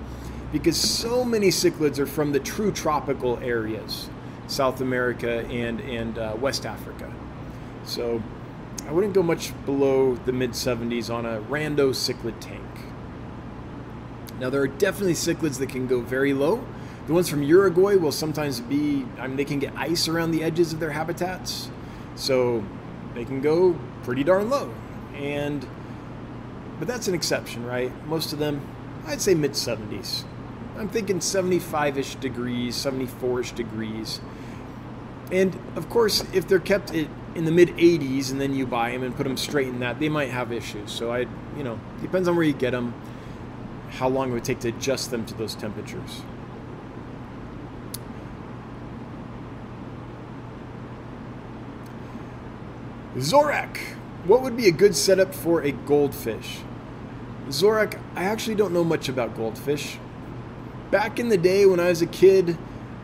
[0.51, 4.09] because so many cichlids are from the true tropical areas,
[4.47, 7.11] South America and, and uh, West Africa.
[7.83, 8.21] So
[8.87, 12.61] I wouldn't go much below the mid 70s on a rando cichlid tank.
[14.39, 16.63] Now, there are definitely cichlids that can go very low.
[17.07, 20.43] The ones from Uruguay will sometimes be, I mean, they can get ice around the
[20.43, 21.69] edges of their habitats.
[22.15, 22.63] So
[23.13, 24.73] they can go pretty darn low.
[25.15, 25.65] And
[26.79, 27.91] but that's an exception, right?
[28.07, 28.59] Most of them,
[29.05, 30.23] I'd say mid 70s.
[30.77, 34.21] I'm thinking 75 ish degrees, 74 ish degrees.
[35.31, 39.03] And of course, if they're kept in the mid 80s and then you buy them
[39.03, 40.91] and put them straight in that, they might have issues.
[40.91, 41.19] So I,
[41.57, 42.93] you know, depends on where you get them,
[43.91, 46.21] how long it would take to adjust them to those temperatures.
[53.17, 53.77] Zorak,
[54.25, 56.59] what would be a good setup for a goldfish?
[57.49, 59.97] Zorak, I actually don't know much about goldfish.
[60.91, 62.57] Back in the day when I was a kid,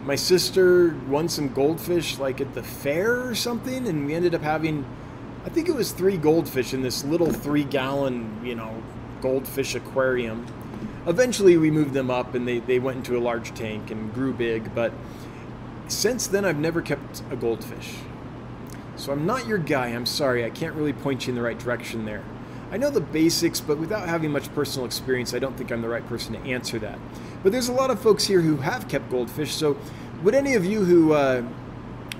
[0.03, 4.41] my sister won some goldfish like at the fair or something, and we ended up
[4.41, 4.85] having,
[5.45, 8.83] I think it was three goldfish in this little three gallon, you know,
[9.21, 10.45] goldfish aquarium.
[11.05, 14.33] Eventually we moved them up and they, they went into a large tank and grew
[14.33, 14.91] big, but
[15.87, 17.93] since then I've never kept a goldfish.
[18.97, 21.57] So I'm not your guy, I'm sorry, I can't really point you in the right
[21.57, 22.25] direction there.
[22.69, 25.87] I know the basics, but without having much personal experience, I don't think I'm the
[25.87, 26.99] right person to answer that.
[27.43, 29.77] But there's a lot of folks here who have kept goldfish, so
[30.23, 31.43] would any of you who uh,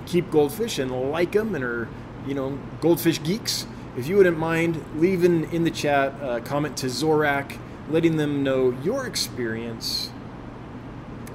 [0.06, 1.88] keep goldfish and like them and are,
[2.26, 3.66] you know, goldfish geeks,
[3.96, 7.58] if you wouldn't mind leaving in the chat a comment to Zorak,
[7.90, 10.10] letting them know your experience,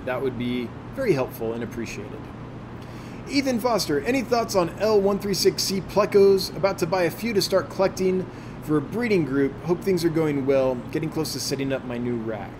[0.05, 2.19] that would be very helpful and appreciated.
[3.29, 6.55] Ethan Foster, any thoughts on L136C plecos?
[6.55, 8.29] About to buy a few to start collecting
[8.63, 10.75] for a breeding group, hope things are going well.
[10.91, 12.51] Getting close to setting up my new rack.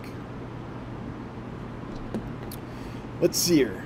[3.24, 3.82] Let's see here.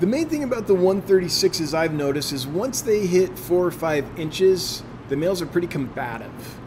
[0.00, 4.04] The main thing about the 136s I've noticed is once they hit four or five
[4.18, 6.58] inches, the males are pretty combative.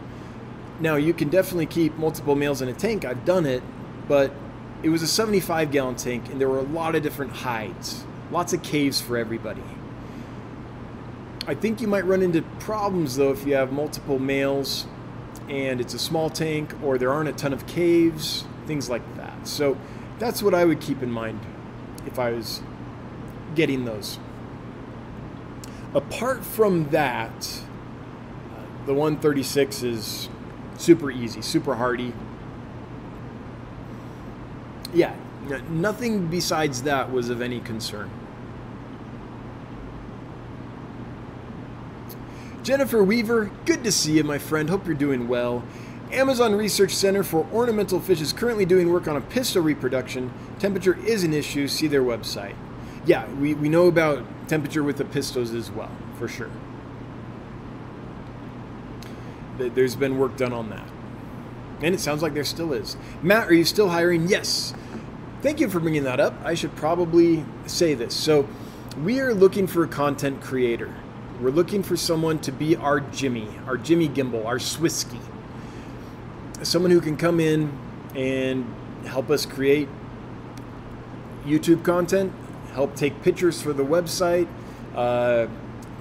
[0.80, 3.04] Now, you can definitely keep multiple males in a tank.
[3.04, 3.62] I've done it,
[4.08, 4.32] but
[4.82, 8.54] it was a 75 gallon tank and there were a lot of different hides, lots
[8.54, 9.60] of caves for everybody.
[11.46, 14.86] I think you might run into problems though if you have multiple males
[15.50, 19.46] and it's a small tank or there aren't a ton of caves, things like that.
[19.46, 19.76] So
[20.18, 21.40] that's what I would keep in mind
[22.06, 22.62] if I was
[23.54, 24.18] getting those.
[25.94, 27.60] Apart from that,
[28.50, 30.28] uh, the 136 is
[30.78, 32.12] super easy, super hardy.
[34.94, 35.14] Yeah,
[35.68, 38.10] nothing besides that was of any concern.
[42.62, 44.70] Jennifer Weaver, good to see you, my friend.
[44.70, 45.64] Hope you're doing well.
[46.12, 50.30] Amazon Research Center for Ornamental Fish is currently doing work on apisto reproduction.
[50.58, 51.66] Temperature is an issue.
[51.66, 52.54] See their website.
[53.06, 56.50] Yeah, we, we know about temperature with the pistos as well, for sure.
[59.56, 60.86] There's been work done on that.
[61.80, 62.96] And it sounds like there still is.
[63.22, 64.28] Matt, are you still hiring?
[64.28, 64.74] Yes.
[65.40, 66.34] Thank you for bringing that up.
[66.44, 68.14] I should probably say this.
[68.14, 68.46] So,
[69.02, 70.94] we are looking for a content creator.
[71.40, 75.18] We're looking for someone to be our Jimmy, our Jimmy Gimbal, our Swisky.
[76.62, 77.72] Someone who can come in
[78.14, 78.64] and
[79.06, 79.88] help us create
[81.44, 82.32] YouTube content,
[82.72, 84.46] help take pictures for the website,
[84.94, 85.46] uh,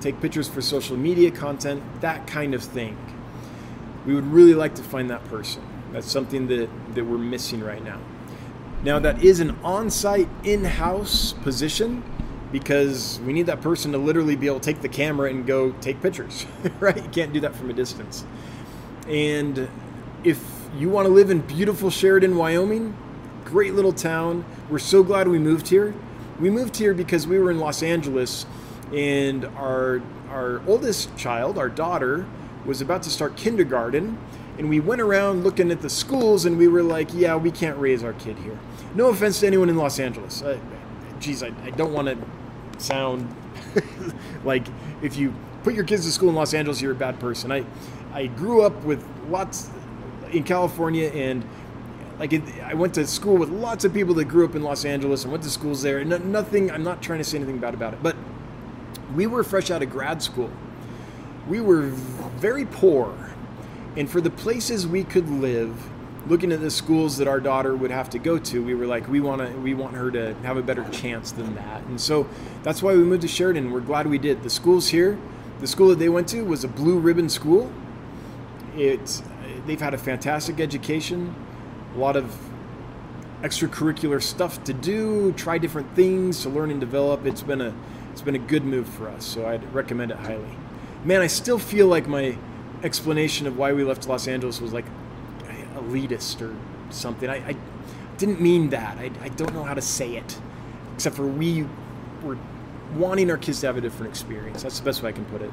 [0.02, 2.98] take pictures for social media content, that kind of thing.
[4.06, 5.64] We would really like to find that person.
[5.92, 8.00] That's something that, that we're missing right now.
[8.84, 12.04] Now, that is an on site, in house position
[12.52, 15.72] because we need that person to literally be able to take the camera and go
[15.74, 16.46] take pictures,
[16.80, 16.98] right?
[16.98, 18.26] You can't do that from a distance.
[19.08, 19.70] And
[20.24, 20.44] if
[20.78, 22.96] you want to live in beautiful Sheridan, Wyoming,
[23.46, 25.94] great little town, we're so glad we moved here.
[26.40, 28.46] We moved here because we were in Los Angeles
[28.94, 32.26] and our our oldest child, our daughter,
[32.66, 34.18] was about to start kindergarten
[34.58, 37.78] and we went around looking at the schools and we were like, yeah, we can't
[37.78, 38.58] raise our kid here.
[38.96, 40.42] No offense to anyone in Los Angeles.
[40.42, 40.60] Uh,
[41.20, 42.18] geez, I, I don't want to
[42.82, 43.34] sound
[44.44, 44.66] like
[45.02, 47.52] if you put your kids to school in Los Angeles, you're a bad person.
[47.52, 47.66] I,
[48.14, 49.70] I grew up with lots
[50.32, 51.44] in California and
[52.22, 54.86] like it, I went to school with lots of people that grew up in Los
[54.86, 55.98] Angeles and went to schools there.
[55.98, 58.16] And nothing, I'm not trying to say anything bad about it, but
[59.16, 60.52] we were fresh out of grad school.
[61.48, 61.88] We were
[62.38, 63.32] very poor.
[63.98, 65.76] And for the places we could live,
[66.28, 69.08] looking at the schools that our daughter would have to go to, we were like,
[69.08, 71.82] we want to, we want her to have a better chance than that.
[71.86, 72.30] And so
[72.62, 73.72] that's why we moved to Sheridan.
[73.72, 74.44] We're glad we did.
[74.44, 75.18] The schools here,
[75.60, 77.74] the school that they went to was a blue ribbon school.
[78.76, 79.24] It's,
[79.66, 81.34] they've had a fantastic education,
[81.96, 82.36] a lot of
[83.42, 87.26] extracurricular stuff to do, try different things to learn and develop.
[87.26, 87.74] It's been a,
[88.12, 89.26] it's been a good move for us.
[89.26, 90.58] So I'd recommend it highly.
[91.04, 92.38] Man, I still feel like my
[92.84, 94.86] explanation of why we left Los Angeles was like
[95.76, 96.56] elitist or
[96.92, 97.30] something.
[97.30, 97.56] I, I
[98.18, 98.98] didn't mean that.
[98.98, 100.40] I, I don't know how to say it,
[100.94, 101.66] except for we
[102.22, 102.38] were
[102.96, 104.64] wanting our kids to have a different experience.
[104.64, 105.52] That's the best way I can put it.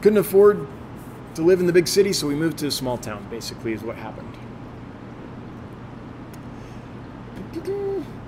[0.00, 0.66] Couldn't afford
[1.34, 3.82] to live in the big city, so we moved to a small town, basically, is
[3.82, 4.36] what happened.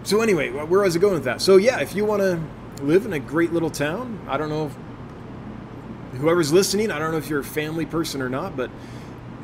[0.05, 1.41] So, anyway, where was it going with that?
[1.41, 2.41] So, yeah, if you want to
[2.83, 7.19] live in a great little town, I don't know if whoever's listening, I don't know
[7.19, 8.71] if you're a family person or not, but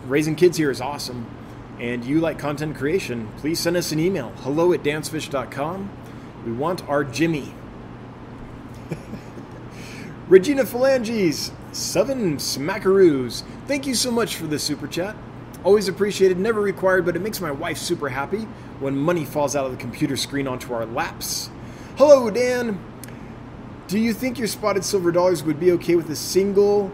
[0.06, 1.26] raising kids here is awesome
[1.80, 5.90] and you like content creation, please send us an email hello at dansfish.com.
[6.44, 7.54] We want our Jimmy.
[10.28, 13.42] Regina Phalanges, seven smackaroos.
[13.66, 15.16] Thank you so much for the super chat.
[15.62, 18.42] Always appreciated, never required, but it makes my wife super happy
[18.80, 21.50] when money falls out of the computer screen onto our laps.
[21.96, 22.82] Hello, Dan.
[23.88, 26.90] Do you think your spotted silver dollars would be okay with a single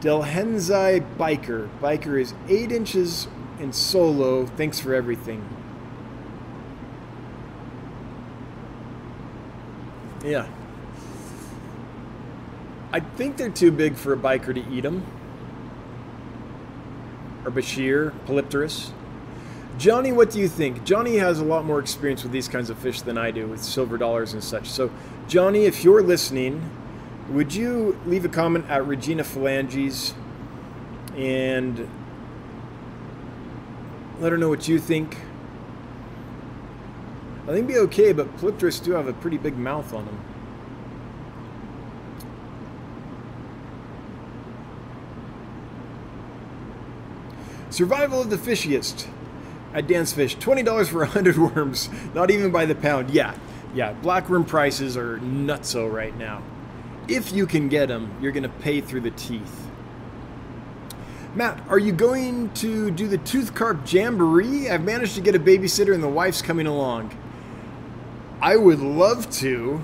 [0.00, 1.68] delhezi bichir.
[1.80, 4.46] Bichir is 8 inches in solo.
[4.46, 5.46] Thanks for everything.
[10.24, 10.46] Yeah.
[12.92, 15.06] I think they're too big for a bichir to eat them.
[17.44, 18.90] Or bichir, Polypterus.
[19.78, 20.84] Johnny, what do you think?
[20.84, 23.62] Johnny has a lot more experience with these kinds of fish than I do, with
[23.62, 24.68] silver dollars and such.
[24.68, 24.90] So,
[25.26, 26.68] Johnny, if you're listening,
[27.30, 30.12] would you leave a comment at Regina Phalanges
[31.16, 31.88] and
[34.18, 35.16] let her know what you think?
[37.44, 40.18] I think be okay, but Polypterus do have a pretty big mouth on them.
[47.70, 49.08] Survival of the fishiest
[49.72, 50.36] at Dan's Fish.
[50.36, 51.88] $20 for 100 worms.
[52.14, 53.10] Not even by the pound.
[53.10, 53.34] Yeah,
[53.74, 53.92] yeah.
[53.94, 56.42] Black worm prices are nutso right now
[57.10, 59.68] if you can get them, you're going to pay through the teeth.
[61.34, 64.70] Matt, are you going to do the Tooth Carp Jamboree?
[64.70, 67.16] I've managed to get a babysitter and the wife's coming along.
[68.40, 69.82] I would love to.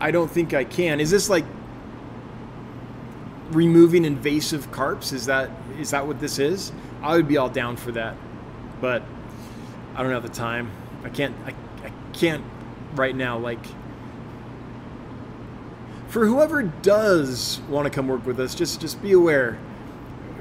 [0.00, 1.00] I don't think I can.
[1.00, 1.44] Is this like
[3.50, 5.12] removing invasive carps?
[5.12, 6.72] Is that is that what this is?
[7.02, 8.16] I would be all down for that.
[8.80, 9.02] But
[9.94, 10.70] I don't have the time.
[11.04, 12.44] I can't I, I can't
[12.94, 13.64] right now like
[16.08, 19.58] for whoever does want to come work with us, just just be aware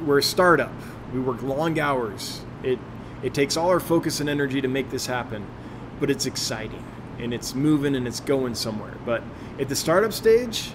[0.05, 0.71] we're a startup.
[1.13, 2.41] We work long hours.
[2.63, 2.79] It
[3.23, 5.45] it takes all our focus and energy to make this happen,
[5.99, 6.83] but it's exciting
[7.19, 8.93] and it's moving and it's going somewhere.
[9.05, 9.23] But
[9.59, 10.71] at the startup stage,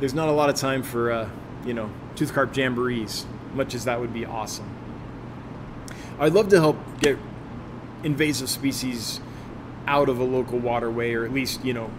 [0.00, 1.28] there's not a lot of time for uh,
[1.64, 4.77] you know tooth carp jamborees, much as that would be awesome.
[6.20, 7.18] I'd love to help get
[8.02, 9.20] invasive species
[9.86, 11.90] out of a local waterway, or at least you know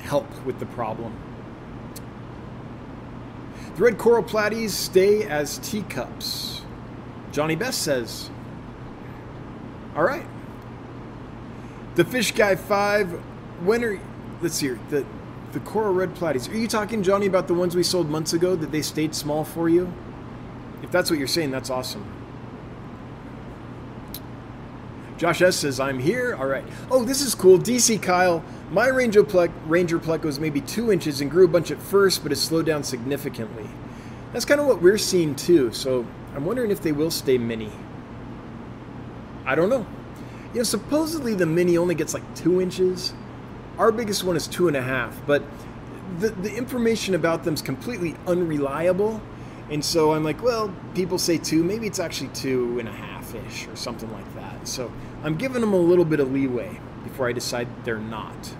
[0.00, 1.14] help with the problem.
[3.76, 6.62] The red coral platies stay as teacups.
[7.32, 8.30] Johnny Best says,
[9.96, 10.26] All right.
[11.94, 13.12] The Fish Guy 5,
[13.64, 14.00] when are,
[14.40, 15.04] let's see here, the,
[15.52, 16.50] the coral red platies.
[16.50, 19.44] Are you talking, Johnny, about the ones we sold months ago that they stayed small
[19.44, 19.92] for you?
[20.82, 22.21] If that's what you're saying, that's awesome.
[25.22, 26.34] Josh S says, I'm here.
[26.34, 26.64] All right.
[26.90, 27.56] Oh, this is cool.
[27.56, 28.42] DC Kyle,
[28.72, 32.24] my Ranger, Ple- Ranger Pleco is maybe two inches and grew a bunch at first,
[32.24, 33.70] but has slowed down significantly.
[34.32, 35.72] That's kind of what we're seeing too.
[35.72, 36.04] So
[36.34, 37.70] I'm wondering if they will stay mini.
[39.44, 39.86] I don't know.
[40.54, 43.14] You know, supposedly the mini only gets like two inches.
[43.78, 45.44] Our biggest one is two and a half, but
[46.18, 49.22] the, the information about them is completely unreliable.
[49.70, 53.11] And so I'm like, well, people say two, maybe it's actually two and a half
[53.34, 54.66] ish or something like that.
[54.68, 54.90] So
[55.22, 58.54] I'm giving them a little bit of leeway before I decide they're not.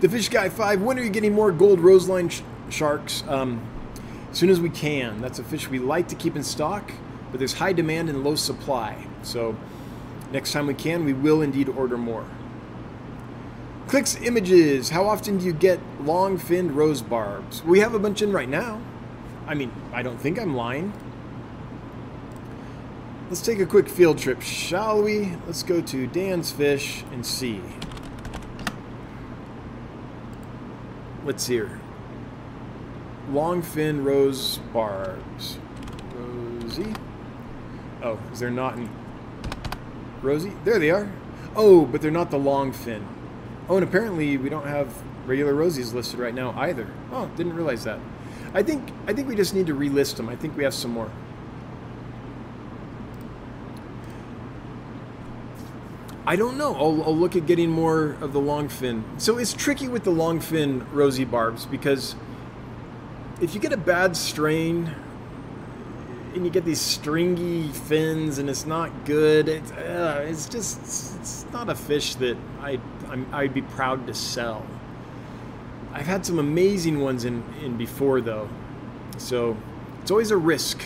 [0.00, 3.22] The Fish Guy 5, when are you getting more gold roseline sh- sharks?
[3.28, 3.60] Um,
[4.32, 5.20] as soon as we can.
[5.20, 6.90] That's a fish we like to keep in stock,
[7.30, 9.06] but there's high demand and low supply.
[9.22, 9.54] So
[10.32, 12.24] next time we can, we will indeed order more.
[13.88, 14.88] Clicks images.
[14.88, 17.62] How often do you get long finned rose barbs?
[17.62, 18.80] We have a bunch in right now.
[19.46, 20.94] I mean, I don't think I'm lying.
[23.32, 25.32] Let's take a quick field trip, shall we?
[25.46, 27.62] Let's go to Dan's Fish and see.
[31.24, 31.80] Let's here.
[33.30, 35.56] Long fin rose barbs.
[36.14, 36.92] Rosie.
[38.02, 38.90] Oh, is there not any?
[40.20, 40.52] Rosie?
[40.64, 41.10] There they are.
[41.56, 43.08] Oh, but they're not the long fin.
[43.66, 44.94] Oh, and apparently we don't have
[45.26, 46.86] regular rosies listed right now either.
[47.10, 47.98] Oh, didn't realize that.
[48.52, 50.28] I think I think we just need to relist them.
[50.28, 51.10] I think we have some more.
[56.24, 56.74] I don't know.
[56.74, 59.04] I'll, I'll, look at getting more of the long fin.
[59.18, 62.14] So it's tricky with the long fin rosy barbs because
[63.40, 64.94] if you get a bad strain
[66.34, 70.80] and you get these stringy fins and it's not good, it's, uh, it's just
[71.18, 72.78] it's not a fish that I
[73.32, 74.64] i would be proud to sell.
[75.92, 78.48] I've had some amazing ones in, in before though,
[79.18, 79.56] so
[80.00, 80.80] it's always a risk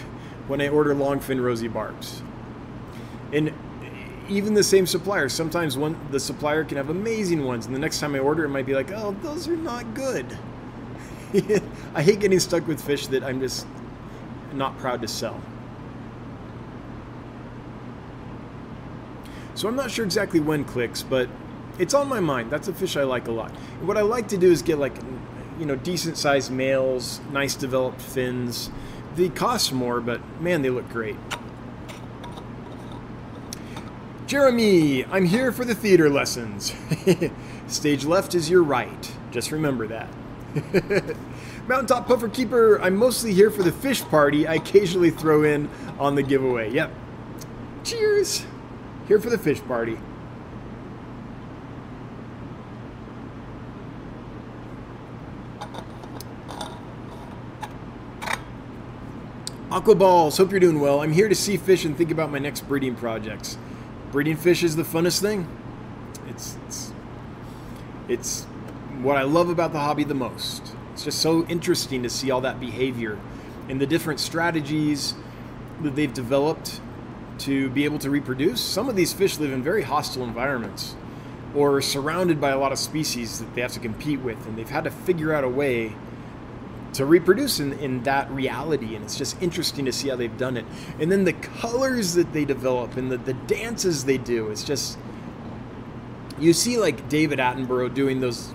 [0.49, 2.23] when I order long fin rosy barbs.
[3.33, 3.53] And
[4.29, 8.01] even the same supplier, sometimes one the supplier can have amazing ones, and the next
[8.01, 10.27] time I order, it might be like, oh, those are not good.
[11.95, 13.67] I hate getting stuck with fish that I'm just
[14.53, 15.41] not proud to sell.
[19.55, 21.29] So I'm not sure exactly when clicks, but
[21.79, 22.51] it's on my mind.
[22.51, 23.51] That's a fish I like a lot.
[23.81, 24.95] What I like to do is get like,
[25.59, 28.71] you know, decent sized males, nice developed fins.
[29.15, 31.17] They cost more, but man, they look great.
[34.27, 36.75] Jeremy, I'm here for the theater lessons.
[37.69, 39.13] Stage left is your right.
[39.31, 40.09] Just remember that.
[41.69, 45.71] Mountaintop Puffer Keeper, I'm mostly here for the fish party I occasionally throw in
[46.01, 46.73] on the giveaway.
[46.73, 46.93] Yep.
[47.85, 48.45] Cheers!
[49.07, 49.97] Here for the fish party.
[59.71, 61.01] Aquaballs, hope you're doing well.
[61.01, 63.57] I'm here to see fish and think about my next breeding projects.
[64.13, 65.49] Breeding fish is the funnest thing.
[66.29, 66.93] It's, it's,
[68.09, 68.45] it's
[69.03, 70.75] what I love about the hobby the most.
[70.93, 73.19] It's just so interesting to see all that behavior
[73.69, 75.15] and the different strategies
[75.83, 76.81] that they've developed
[77.39, 78.61] to be able to reproduce.
[78.61, 80.97] Some of these fish live in very hostile environments
[81.55, 84.69] or surrounded by a lot of species that they have to compete with, and they've
[84.69, 85.95] had to figure out a way
[86.97, 90.57] to reproduce in, in that reality and it's just interesting to see how they've done
[90.57, 90.65] it.
[91.01, 94.99] And then the colors that they develop and the, the dances they do it's just
[96.39, 98.53] you see like david attenborough doing those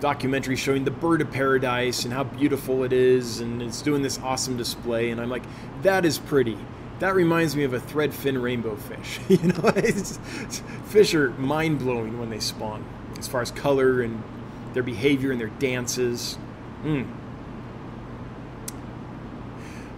[0.00, 4.18] documentaries showing the bird of paradise and how beautiful it is and it's doing this
[4.20, 5.44] awesome display and i'm like
[5.82, 6.56] that is pretty.
[7.00, 9.72] That reminds me of a thread fin rainbow fish you know?
[9.76, 12.84] It's, it's, fish are mind-blowing when they spawn
[13.18, 14.22] as far as color and
[14.72, 16.38] their behavior and their dances.
[16.84, 17.08] Mm.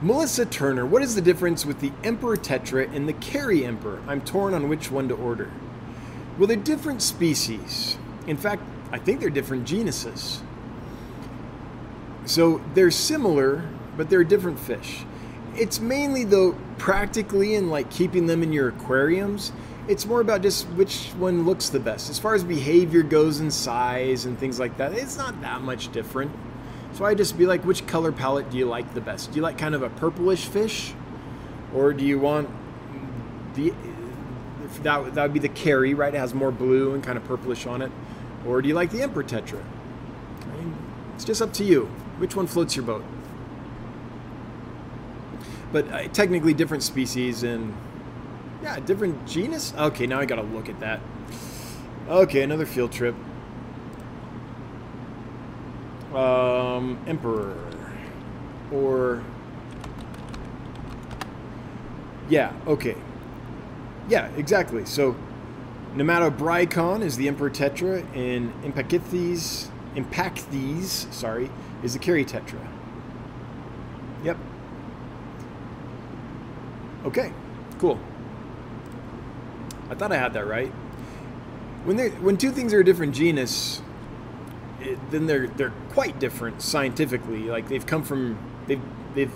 [0.05, 4.03] Melissa Turner, what is the difference with the Emperor Tetra and the Kerry Emperor?
[4.07, 5.51] I'm torn on which one to order.
[6.37, 7.97] Well, they're different species.
[8.27, 8.61] In fact,
[8.93, 10.43] I think they're different genuses.
[12.27, 15.07] So they're similar, but they're different fish.
[15.57, 19.53] It's mainly, though, practically in like keeping them in your aquariums.
[19.89, 22.11] It's more about just which one looks the best.
[22.11, 25.91] As far as behavior goes and size and things like that, it's not that much
[25.93, 26.31] different.
[26.95, 29.33] So I just be like, which color palette do you like the best?
[29.33, 30.95] Do you like kind of a purplish fish,
[31.75, 32.49] or do you want
[33.55, 33.75] the
[34.83, 36.15] that that would be the Kerry, right?
[36.15, 37.91] It has more blue and kind of purplish on it,
[38.47, 39.61] or do you like the Emperor Tetra?
[41.17, 41.87] It's just up to you.
[42.19, 43.05] Which one floats your boat?
[45.73, 47.75] But uh, technically, different species and
[48.63, 49.75] yeah, different genus.
[49.77, 51.01] Okay, now I got to look at that.
[52.09, 53.17] Okay, another field trip
[56.15, 57.57] um, Emperor.
[58.73, 59.23] Or.
[62.29, 62.97] Yeah, okay.
[64.09, 64.85] yeah, exactly.
[64.87, 65.17] So
[65.95, 71.51] Nematobrycon is the Emperor Tetra, and Inpaichthys, Inpaichthys, sorry,
[71.83, 72.59] is the Carry Tetra.
[74.25, 74.37] Yep.
[77.05, 77.33] Okay,
[77.79, 78.01] cool.
[79.91, 80.73] I thought I had that right.
[81.85, 83.83] When they when two things are a different genus,
[84.85, 87.45] it, then they're they're quite different scientifically.
[87.45, 88.83] Like they've come from they've
[89.15, 89.33] they've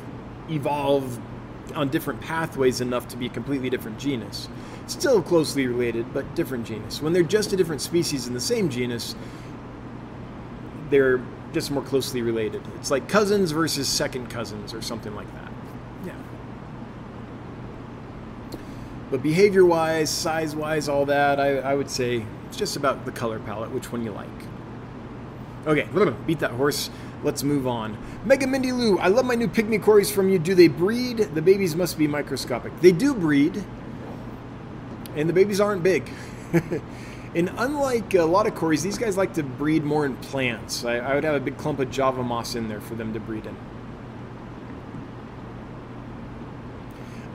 [0.49, 1.21] evolved
[1.75, 4.49] on different pathways enough to be a completely different genus.
[4.87, 7.03] Still closely related, but different genus.
[7.03, 9.15] When they're just a different species in the same genus,
[10.91, 11.21] they're
[11.53, 12.63] just more closely related.
[12.77, 15.53] It's like cousins versus second cousins or something like that.
[16.07, 16.17] Yeah.
[19.11, 23.13] But behavior wise, size wise, all that, I, I would say it's just about the
[23.13, 24.29] color palette, which one you like.
[25.67, 25.89] Okay,
[26.27, 26.91] beat that horse.
[27.25, 27.99] Let's move on.
[28.25, 30.39] Mega Mindy Lou, I love my new pygmy cories from you.
[30.39, 31.19] Do they breed?
[31.19, 32.81] The babies must be microscopic.
[32.81, 33.65] They do breed,
[35.17, 36.09] and the babies aren't big.
[37.35, 40.85] and unlike a lot of cories, these guys like to breed more in plants.
[40.85, 43.21] I, I would have a big clump of Java moss in there for them to
[43.21, 43.57] breed in.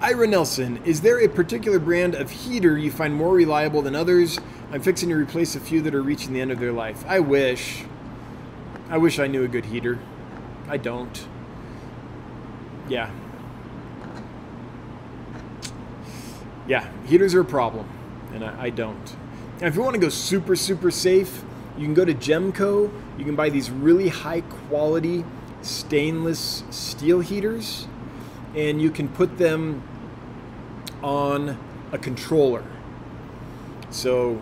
[0.02, 4.38] Ira Nelson, is there a particular brand of heater you find more reliable than others?
[4.72, 7.06] I'm fixing to replace a few that are reaching the end of their life.
[7.08, 7.86] I wish.
[8.94, 9.98] I wish I knew a good heater.
[10.70, 11.28] I don't.
[12.88, 13.10] Yeah.
[16.68, 17.90] Yeah, heaters are a problem,
[18.36, 19.16] and I, I don't.
[19.54, 21.44] And if you want to go super, super safe,
[21.76, 22.92] you can go to Jehmco.
[23.18, 25.26] You can buy these really high quality
[25.64, 27.88] stainless steel heaters,
[28.56, 29.82] and you can put them
[31.02, 31.58] on
[31.92, 32.64] a controller.
[33.90, 34.40] So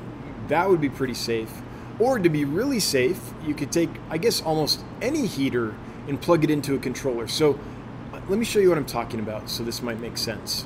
[0.49, 1.60] that would be pretty safe.
[2.01, 5.75] Or to be really safe, you could take, I guess, almost any heater
[6.07, 7.27] and plug it into a controller.
[7.27, 7.59] So
[8.11, 10.65] uh, let me show you what I'm talking about so this might make sense.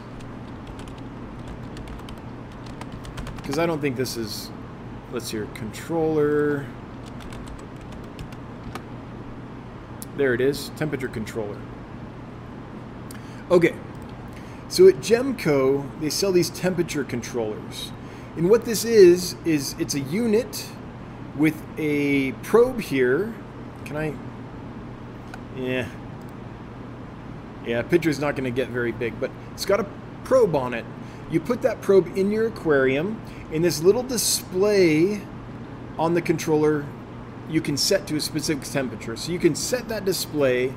[3.36, 4.50] Because I don't think this is,
[5.12, 6.66] let's see controller.
[10.16, 11.58] There it is, temperature controller.
[13.52, 13.76] Okay,
[14.70, 17.92] so at Jehmco, they sell these temperature controllers.
[18.38, 20.70] And what this is, is it's a unit
[21.38, 23.34] with a probe here.
[23.86, 24.14] Can I?
[25.56, 25.88] Yeah.
[27.66, 29.86] Yeah, picture's not going to get very big, but it's got a
[30.24, 30.86] probe on it.
[31.32, 33.20] You put that probe in your aquarium,
[33.52, 35.22] and this little display
[35.98, 36.86] on the controller
[37.50, 39.16] you can set to a specific temperature.
[39.16, 40.74] So you can set that display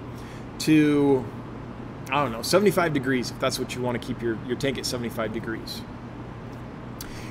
[0.61, 1.25] to,
[2.11, 4.79] I don't know, 75 degrees if that's what you want to keep your, your tank
[4.79, 5.83] at 75 degrees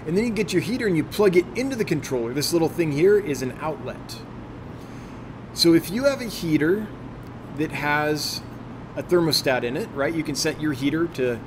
[0.07, 2.33] and then you get your heater and you plug it into the controller.
[2.33, 4.21] This little thing here is an outlet.
[5.53, 6.87] So if you have a heater
[7.57, 8.41] that has
[8.95, 11.37] a thermostat in it, right, you can set your heater to,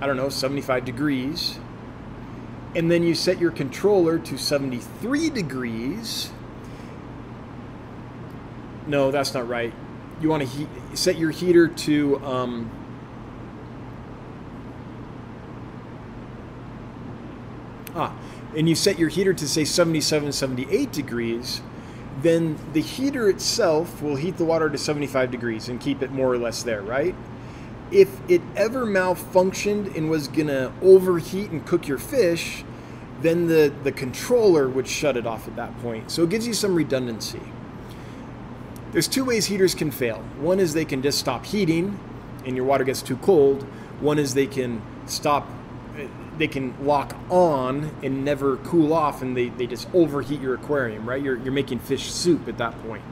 [0.00, 1.58] I don't know, 75 degrees.
[2.74, 6.30] And then you set your controller to 73 degrees.
[8.86, 9.74] No, that's not right.
[10.22, 12.70] You want to set your heater to um,
[17.98, 18.14] Ah,
[18.56, 21.60] and you set your heater to say 77, 78 degrees,
[22.22, 26.32] then the heater itself will heat the water to 75 degrees and keep it more
[26.32, 27.14] or less there, right?
[27.90, 32.64] If it ever malfunctioned and was gonna overheat and cook your fish,
[33.20, 36.10] then the, the controller would shut it off at that point.
[36.10, 37.40] So it gives you some redundancy.
[38.92, 40.18] There's two ways heaters can fail.
[40.38, 41.98] One is they can just stop heating
[42.44, 43.64] and your water gets too cold.
[44.00, 45.48] One is they can stop
[46.38, 51.08] they can lock on and never cool off and they, they just overheat your aquarium,
[51.08, 51.22] right?
[51.22, 53.02] You're, you're making fish soup at that point.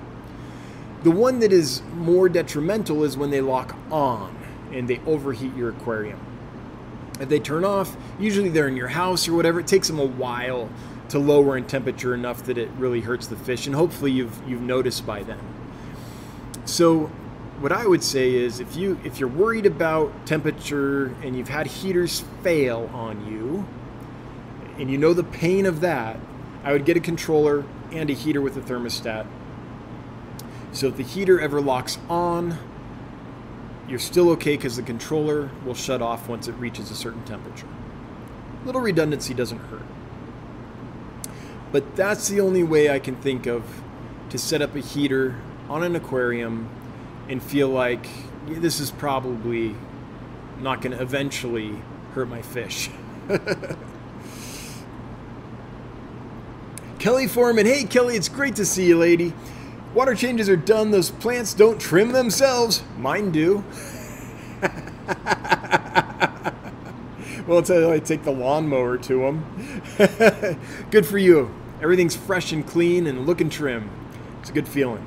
[1.03, 4.37] The one that is more detrimental is when they lock on
[4.73, 6.21] and they overheat your aquarium.
[7.21, 10.05] If they turn off, usually they're in your house or whatever, it takes them a
[10.05, 10.69] while
[11.09, 14.61] to lower in temperature enough that it really hurts the fish, and hopefully you've you've
[14.61, 15.39] noticed by then.
[16.65, 17.11] So
[17.61, 21.67] what I would say is if you if you're worried about temperature and you've had
[21.67, 23.67] heaters fail on you
[24.79, 26.19] and you know the pain of that,
[26.63, 29.27] I would get a controller and a heater with a thermostat.
[30.73, 32.59] So if the heater ever locks on,
[33.89, 37.69] you're still okay because the controller will shut off once it reaches a certain temperature.
[38.67, 39.87] Little redundancy doesn't hurt.
[41.73, 43.65] But that's the only way I can think of
[44.31, 45.37] to set up a heater
[45.71, 46.69] on an aquarium
[47.29, 48.07] and feel like
[48.47, 49.75] this is probably
[50.61, 51.75] not going to eventually
[52.15, 52.91] hurt my fish.
[56.99, 59.33] Kelly Foreman, hey Kelly, it's great to see you, lady.
[59.95, 60.91] Water changes are done.
[60.91, 62.83] Those plants don't trim themselves.
[62.99, 63.65] Mine do.
[67.47, 70.59] well, until I take the lawnmower to them.
[70.91, 71.55] good for you.
[71.81, 73.89] Everything's fresh and clean and looking trim.
[74.41, 75.07] It's a good feeling.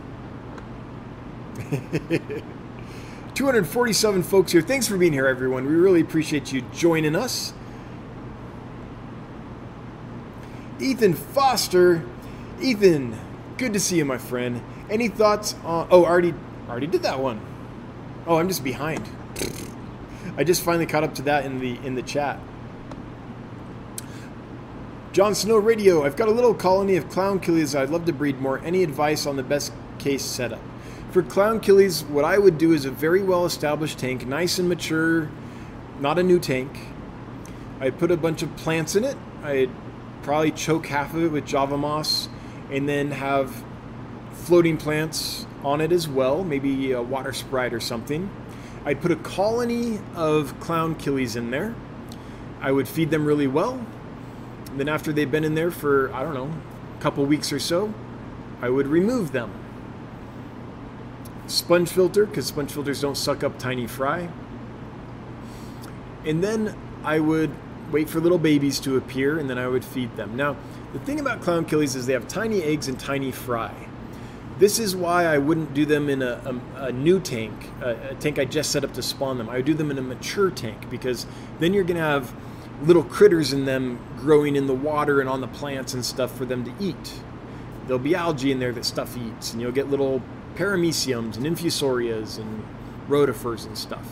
[3.35, 4.61] 247 folks here.
[4.61, 5.65] Thanks for being here, everyone.
[5.65, 7.53] We really appreciate you joining us.
[10.79, 12.03] Ethan Foster.
[12.61, 13.17] Ethan,
[13.57, 14.61] good to see you, my friend.
[14.89, 15.87] Any thoughts on.
[15.91, 16.33] Oh, already,
[16.69, 17.41] already did that one.
[18.25, 19.07] Oh, I'm just behind.
[20.37, 22.39] I just finally caught up to that in the in the chat.
[25.11, 26.05] John Snow Radio.
[26.05, 28.59] I've got a little colony of clown killies I'd love to breed more.
[28.59, 30.61] Any advice on the best case setup?
[31.11, 34.69] For clown killies, what I would do is a very well established tank, nice and
[34.69, 35.27] mature,
[35.99, 36.77] not a new tank.
[37.79, 39.17] I'd put a bunch of plants in it.
[39.43, 39.71] I'd
[40.21, 42.29] probably choke half of it with java moss
[42.69, 43.63] and then have
[44.33, 48.29] floating plants on it as well, maybe a water sprite or something.
[48.85, 51.73] I'd put a colony of clown killies in there.
[52.61, 53.83] I would feed them really well.
[54.69, 56.51] And then after they've been in there for, I don't know,
[56.99, 57.91] a couple weeks or so,
[58.61, 59.51] I would remove them.
[61.49, 64.29] Sponge filter, because sponge filters don't suck up tiny fry.
[66.25, 67.51] And then I would
[67.91, 70.35] wait for little babies to appear, and then I would feed them.
[70.35, 70.55] Now,
[70.93, 73.73] the thing about clown killies is they have tiny eggs and tiny fry.
[74.59, 78.15] This is why I wouldn't do them in a, a, a new tank, a, a,
[78.15, 79.49] tank I just set up to spawn them.
[79.49, 81.25] I would do them in a mature tank because
[81.59, 82.31] then you're going to have
[82.83, 86.45] little critters in them growing in the water and on the plants and stuff for
[86.45, 87.21] them to eat.
[87.87, 90.21] There'll be algae in there that stuff eats, and you'll get little
[90.59, 92.65] parameciums and infusorias and
[93.07, 94.05] rotifers and stuff.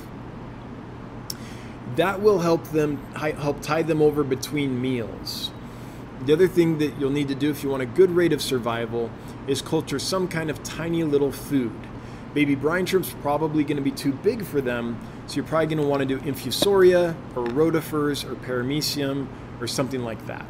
[1.97, 5.51] That will help them help tide them over between meals.
[6.25, 8.41] The other thing that you'll need to do if you want a good rate of
[8.41, 9.11] survival
[9.45, 11.75] is culture some kind of tiny little food.
[12.33, 14.97] Baby brine shrimp's probably going to be too big for them,
[15.27, 19.27] so you're probably going to want to do infusoria or rotifers or paramecium
[19.59, 20.45] or something like that.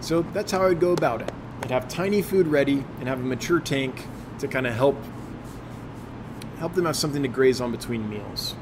[0.00, 1.30] So that's how I would go about it.
[1.68, 4.06] Have tiny food ready and have a mature tank
[4.40, 4.96] to kind of help
[6.58, 8.54] help them have something to graze on between meals.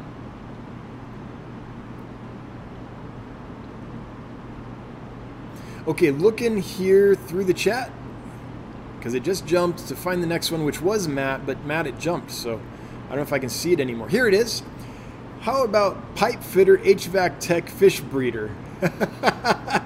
[5.86, 7.90] Okay, looking here through the chat,
[8.98, 11.98] because it just jumped to find the next one, which was Matt, but Matt, it
[11.98, 12.60] jumped, so
[13.06, 14.08] I don't know if I can see it anymore.
[14.08, 14.62] Here it is.
[15.40, 18.50] How about pipe fitter HVAC tech fish breeder?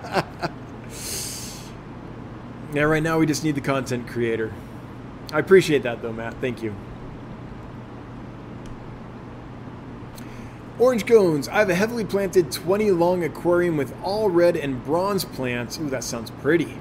[2.74, 4.52] yeah, right now we just need the content creator.
[5.32, 6.34] I appreciate that though, Matt.
[6.40, 6.74] Thank you.
[10.78, 11.48] Orange cones.
[11.48, 15.78] I have a heavily planted 20 long aquarium with all red and bronze plants.
[15.78, 16.76] Ooh, that sounds pretty.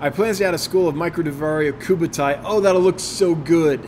[0.00, 2.40] I plan to add a school of Microdevario kubotai.
[2.44, 3.84] Oh, that'll look so good.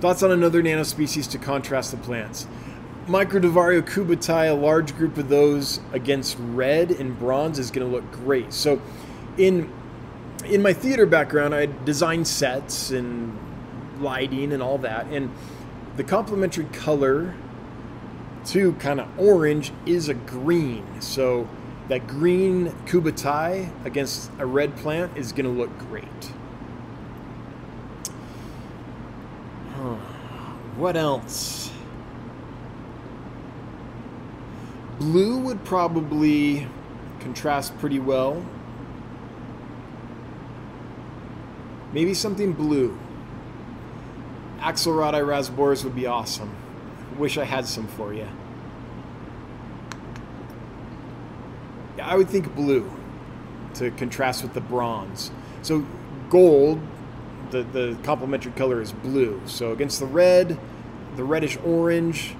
[0.00, 2.48] Thoughts on another nanospecies to contrast the plants.
[3.06, 8.10] Microdevario kubotai, a large group of those against red and bronze is going to look
[8.10, 8.52] great.
[8.52, 8.82] So,
[9.38, 9.72] in
[10.44, 13.38] in my theater background, I designed sets and
[14.00, 15.30] lighting and all that, and
[15.96, 17.34] the complementary color
[18.46, 21.00] to kind of orange is a green.
[21.00, 21.48] So
[21.88, 26.06] that green kubotai against a red plant is going to look great.
[30.76, 31.70] What else?
[34.98, 36.66] Blue would probably
[37.20, 38.42] contrast pretty well.
[41.92, 42.98] Maybe something blue.
[44.60, 46.54] Axelrod rasboras would be awesome.
[47.18, 48.28] Wish I had some for you.
[52.00, 52.90] I would think blue
[53.74, 55.30] to contrast with the bronze.
[55.62, 55.86] So
[56.30, 56.80] gold,
[57.50, 59.40] the, the complementary color is blue.
[59.46, 60.58] So against the red,
[61.16, 62.34] the reddish orange,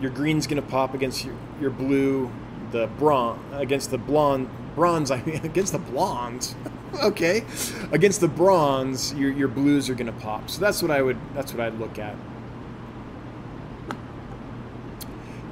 [0.00, 2.30] your green's to pop against your, your blue,
[2.72, 5.10] the bronze against the blonde bronze.
[5.10, 6.54] I mean against the blondes.
[7.02, 7.44] okay,
[7.92, 10.50] against the bronze, your your blues are going to pop.
[10.50, 12.16] So that's what I would that's what I'd look at.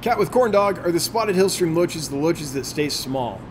[0.01, 3.41] Cat with corn dog are the spotted hillstream loaches the loaches that stay small.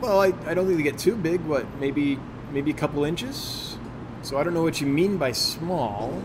[0.00, 1.40] Well, I, I don't think they get too big.
[1.42, 2.18] What, maybe
[2.52, 3.76] maybe a couple inches?
[4.22, 6.22] So I don't know what you mean by small,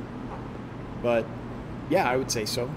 [1.01, 1.25] but
[1.89, 2.69] yeah, I would say so.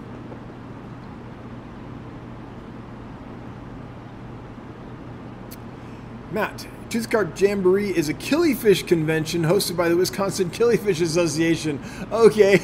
[6.32, 11.82] Matt, Toothcarp Jamboree is a killifish convention hosted by the Wisconsin Killifish Association.
[12.12, 12.60] Okay.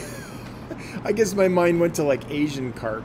[1.04, 3.04] I guess my mind went to like Asian carp.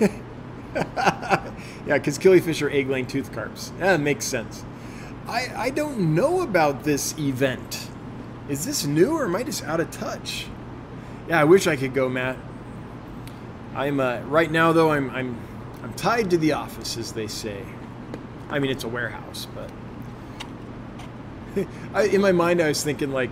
[0.00, 1.52] yeah,
[1.86, 3.70] because killifish are egg-laying tooth carps.
[3.78, 4.64] That makes sense.
[5.28, 7.88] I, I don't know about this event.
[8.48, 10.48] Is this new or am I just out of touch?
[11.28, 12.36] Yeah, I wish I could go, Matt.
[13.76, 14.90] I'm uh, right now though.
[14.90, 15.40] I'm I'm
[15.84, 17.64] I'm tied to the office, as they say.
[18.50, 19.70] I mean, it's a warehouse, but
[21.94, 23.30] I, in my mind, I was thinking like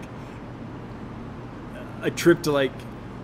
[2.03, 2.73] a trip to like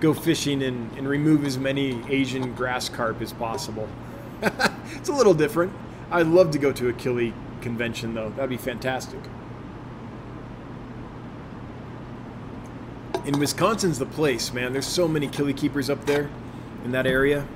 [0.00, 3.88] go fishing and, and remove as many Asian grass carp as possible.
[4.42, 5.72] it's a little different.
[6.10, 8.30] I'd love to go to a Kili convention though.
[8.30, 9.20] That'd be fantastic.
[13.26, 14.72] In Wisconsin's the place, man.
[14.72, 16.30] There's so many Kili keepers up there
[16.84, 17.46] in that area.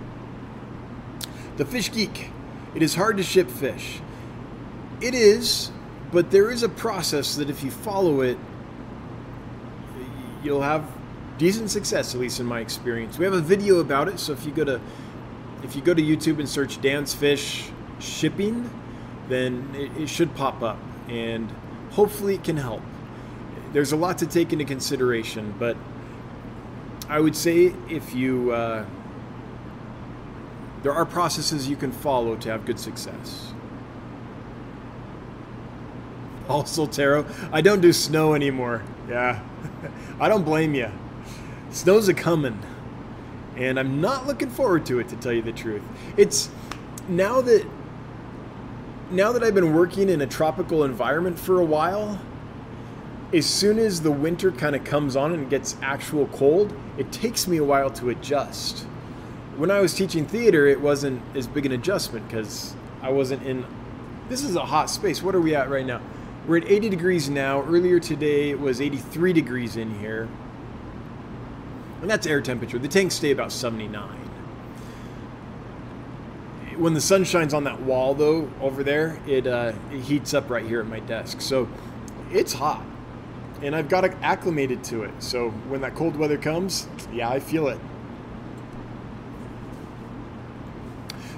[1.56, 2.30] The Fish Geek.
[2.74, 4.00] It is hard to ship fish.
[5.00, 5.70] It is,
[6.14, 8.38] but there is a process that if you follow it,
[10.44, 10.88] you'll have
[11.38, 13.18] decent success, at least in my experience.
[13.18, 14.80] We have a video about it, so if you go to
[15.64, 18.70] if you go to YouTube and search Dan's Fish shipping,
[19.28, 20.78] then it, it should pop up,
[21.08, 21.50] and
[21.90, 22.82] hopefully it can help.
[23.72, 25.76] There's a lot to take into consideration, but
[27.08, 28.86] I would say if you uh,
[30.84, 33.53] there are processes you can follow to have good success.
[36.48, 38.82] Also, Taro, I don't do snow anymore.
[39.08, 39.42] Yeah,
[40.20, 40.90] I don't blame you.
[41.70, 42.58] Snow's a coming,
[43.56, 45.08] and I'm not looking forward to it.
[45.08, 45.82] To tell you the truth,
[46.18, 46.50] it's
[47.08, 47.66] now that
[49.10, 52.20] now that I've been working in a tropical environment for a while.
[53.32, 57.48] As soon as the winter kind of comes on and gets actual cold, it takes
[57.48, 58.86] me a while to adjust.
[59.56, 63.66] When I was teaching theater, it wasn't as big an adjustment because I wasn't in.
[64.28, 65.20] This is a hot space.
[65.20, 66.00] What are we at right now?
[66.46, 67.62] We're at 80 degrees now.
[67.62, 70.28] Earlier today it was 83 degrees in here.
[72.02, 72.78] And that's air temperature.
[72.78, 74.18] The tanks stay about 79.
[76.76, 80.50] When the sun shines on that wall, though, over there, it, uh, it heats up
[80.50, 81.40] right here at my desk.
[81.40, 81.66] So
[82.30, 82.84] it's hot.
[83.62, 85.14] And I've got acclimated to it.
[85.20, 87.78] So when that cold weather comes, yeah, I feel it.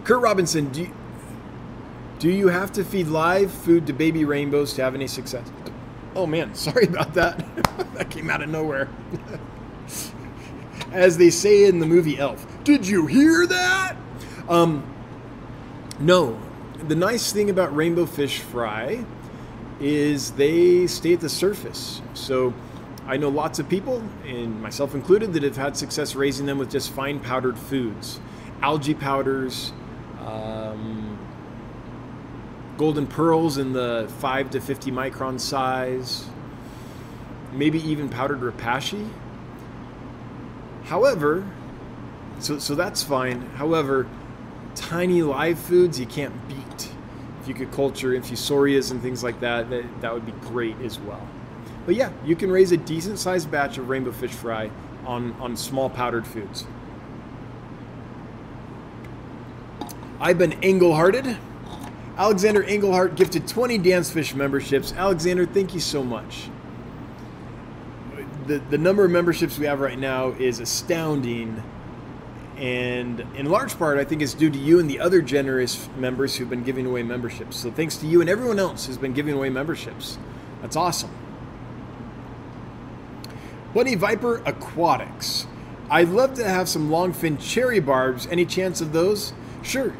[0.02, 0.94] Kurt Robinson, do you,
[2.18, 5.50] do you have to feed live food to baby rainbows to have any success?
[6.14, 7.44] Oh man, sorry about that.
[7.94, 8.88] that came out of nowhere.
[10.92, 13.96] As they say in the movie Elf, did you hear that?
[14.48, 14.84] Um,
[15.98, 16.40] no.
[16.88, 19.04] The nice thing about rainbow fish fry
[19.80, 22.00] is they stay at the surface.
[22.14, 22.54] So
[23.06, 26.70] I know lots of people, and myself included, that have had success raising them with
[26.70, 28.20] just fine powdered foods,
[28.62, 29.72] algae powders.
[30.26, 31.05] Um,
[32.76, 36.26] golden pearls in the 5 to 50 micron size,
[37.52, 39.08] maybe even powdered repashy.
[40.84, 41.48] However,
[42.38, 43.40] so, so that's fine.
[43.56, 44.06] However,
[44.74, 46.90] tiny live foods you can't beat.
[47.40, 50.98] If you could culture infusorias and things like that, that, that would be great as
[50.98, 51.26] well.
[51.86, 54.70] But yeah, you can raise a decent sized batch of rainbow fish fry
[55.06, 56.66] on, on small powdered foods.
[60.20, 61.36] I've been angle hearted.
[62.18, 64.92] Alexander Engelhart gifted 20 Dan's Fish memberships.
[64.94, 66.48] Alexander, thank you so much.
[68.46, 71.62] The, the number of memberships we have right now is astounding.
[72.56, 76.34] And in large part, I think it's due to you and the other generous members
[76.34, 77.58] who've been giving away memberships.
[77.58, 80.16] So thanks to you and everyone else who's been giving away memberships.
[80.62, 81.10] That's awesome.
[83.74, 85.46] Bunny Viper Aquatics.
[85.90, 88.26] I'd love to have some longfin cherry barbs.
[88.28, 89.34] Any chance of those?
[89.62, 89.94] Sure.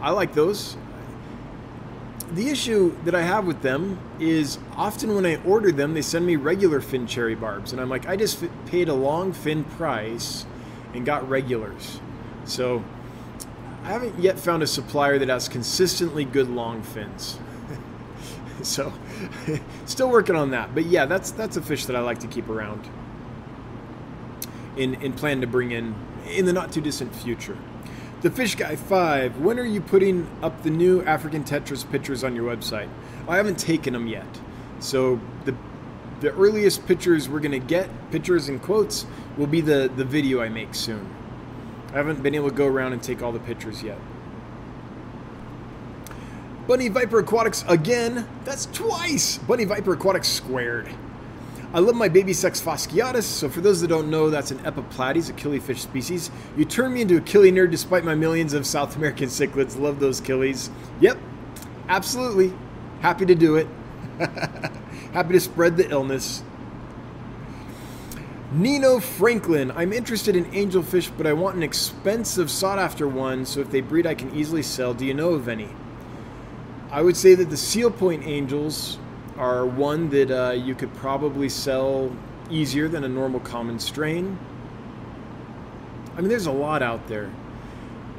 [0.00, 0.76] I like those
[2.34, 6.26] the issue that I have with them is often when I order them, they send
[6.26, 10.46] me regular fin cherry barbs, and I'm like, I just paid a long fin price
[10.94, 12.00] and got regulars.
[12.44, 12.82] So
[13.82, 17.38] I haven't yet found a supplier that has consistently good long fins.
[18.62, 18.92] so
[19.86, 22.48] still working on that, but yeah, that's that's a fish that I like to keep
[22.48, 22.88] around.
[24.78, 25.94] and, in plan to bring in
[26.30, 27.58] in the not too distant future.
[28.22, 32.36] The Fish Guy 5, when are you putting up the new African Tetras pictures on
[32.36, 32.88] your website?
[33.26, 34.40] I haven't taken them yet.
[34.78, 35.56] So the
[36.20, 40.40] the earliest pictures we're going to get, pictures and quotes, will be the, the video
[40.40, 41.12] I make soon.
[41.88, 43.98] I haven't been able to go around and take all the pictures yet.
[46.68, 48.28] Bunny Viper Aquatics again.
[48.44, 49.38] That's twice.
[49.38, 50.88] Bunny Viper Aquatics squared.
[51.74, 53.22] I love my baby sexfasciatus.
[53.22, 56.30] So for those that don't know, that's an epiplates, a killifish species.
[56.56, 59.78] You turn me into a killie nerd despite my millions of South American cichlids.
[59.78, 60.68] Love those killies.
[61.00, 61.18] Yep,
[61.88, 62.52] absolutely.
[63.00, 63.66] Happy to do it.
[65.12, 66.42] Happy to spread the illness.
[68.52, 69.70] Nino Franklin.
[69.70, 73.80] I'm interested in angelfish, but I want an expensive sought after one, so if they
[73.80, 74.92] breed, I can easily sell.
[74.92, 75.70] Do you know of any?
[76.90, 78.98] I would say that the seal point angels
[79.38, 82.10] are one that uh, you could probably sell
[82.50, 84.38] easier than a normal common strain.
[86.16, 87.30] I mean, there's a lot out there.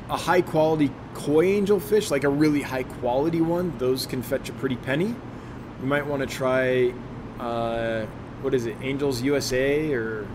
[0.10, 4.54] a high quality koi angelfish, like a really high quality one, those can fetch a
[4.54, 5.16] pretty penny.
[5.82, 6.94] You might want to try,
[7.40, 8.06] uh,
[8.42, 10.26] what is it, Angels USA or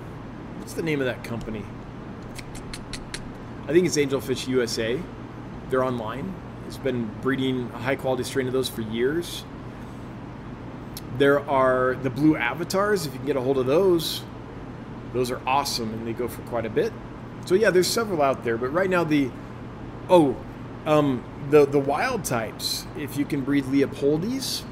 [0.58, 1.64] what's the name of that company?
[3.66, 5.00] I think it's Angelfish USA.
[5.70, 6.34] They're online.
[6.66, 9.44] It's been breeding a high quality strain of those for years.
[11.16, 14.22] There are the blue avatars, if you can get a hold of those.
[15.12, 16.92] Those are awesome and they go for quite a bit.
[17.46, 19.30] So yeah, there's several out there, but right now the
[20.10, 20.36] oh,
[20.84, 24.64] um, the the wild types, if you can breed Leopoldis,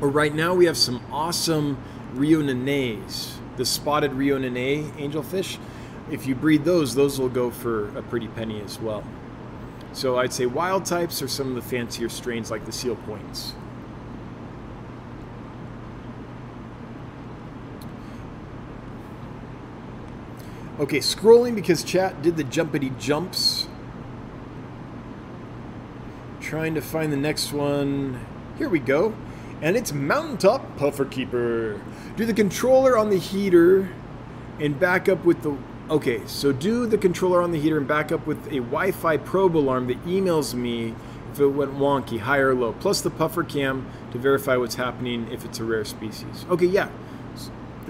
[0.00, 1.78] or right now we have some awesome
[2.14, 5.58] Rio Nanays, the spotted Rio Nanay angelfish.
[6.10, 9.02] If you breed those, those will go for a pretty penny as well.
[9.92, 13.54] So I'd say wild types are some of the fancier strains like the seal points.
[20.78, 23.66] Okay, scrolling because chat did the jumpity jumps.
[26.38, 28.20] Trying to find the next one.
[28.58, 29.14] Here we go.
[29.62, 31.80] And it's Mountaintop Puffer Keeper.
[32.16, 33.88] Do the controller on the heater
[34.60, 35.56] and back up with the.
[35.88, 39.16] Okay, so do the controller on the heater and back up with a Wi Fi
[39.16, 40.94] probe alarm that emails me
[41.32, 45.26] if it went wonky, high or low, plus the puffer cam to verify what's happening
[45.32, 46.44] if it's a rare species.
[46.50, 46.90] Okay, yeah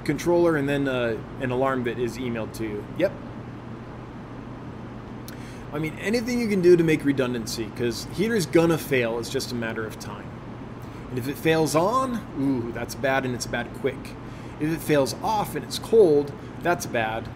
[0.07, 2.85] controller, and then uh, an alarm that is emailed to you.
[2.97, 3.13] Yep.
[5.73, 9.53] I mean, anything you can do to make redundancy, because heater's gonna fail, it's just
[9.53, 10.31] a matter of time.
[11.11, 13.99] And if it fails on, ooh, that's bad and it's bad quick.
[14.61, 17.29] If it fails off and it's cold, that's bad,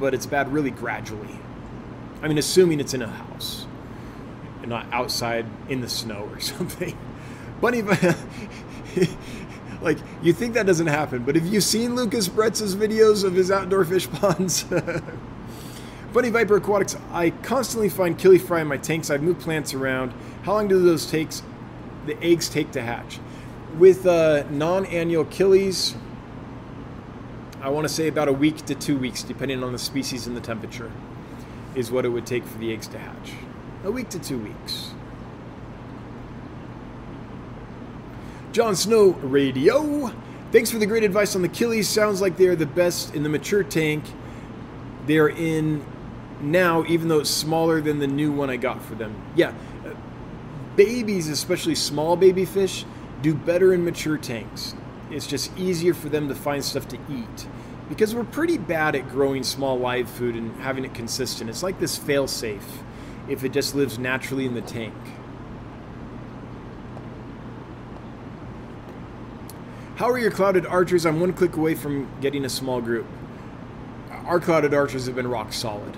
[0.00, 1.38] but it's bad really gradually.
[2.22, 3.66] I mean, assuming it's in a house
[4.62, 6.96] and not outside in the snow or something.
[7.60, 7.82] Bunny,
[9.86, 13.52] like you think that doesn't happen, but have you seen Lucas Bretz's videos of his
[13.52, 14.64] outdoor fish ponds?
[16.12, 19.10] Bunny Viper Aquatics, I constantly find killie fry in my tanks.
[19.10, 20.12] I've moved plants around.
[20.42, 21.42] How long do those takes
[22.04, 23.20] the eggs take to hatch?
[23.78, 25.94] With uh, non-annual killies,
[27.60, 30.36] I want to say about a week to two weeks, depending on the species and
[30.36, 30.90] the temperature,
[31.76, 33.32] is what it would take for the eggs to hatch.
[33.84, 34.94] A week to two weeks.
[38.56, 40.10] Jon Snow Radio.
[40.50, 41.84] Thanks for the great advice on the killies.
[41.84, 44.02] Sounds like they are the best in the mature tank
[45.06, 45.84] they're in
[46.40, 49.14] now, even though it's smaller than the new one I got for them.
[49.34, 49.52] Yeah,
[49.84, 49.90] uh,
[50.74, 52.86] babies, especially small baby fish,
[53.20, 54.74] do better in mature tanks.
[55.10, 57.46] It's just easier for them to find stuff to eat
[57.90, 61.50] because we're pretty bad at growing small live food and having it consistent.
[61.50, 62.66] It's like this fail safe
[63.28, 64.94] if it just lives naturally in the tank.
[69.96, 71.06] How are your clouded archers?
[71.06, 73.06] I'm one click away from getting a small group.
[74.26, 75.96] Our clouded archers have been rock solid.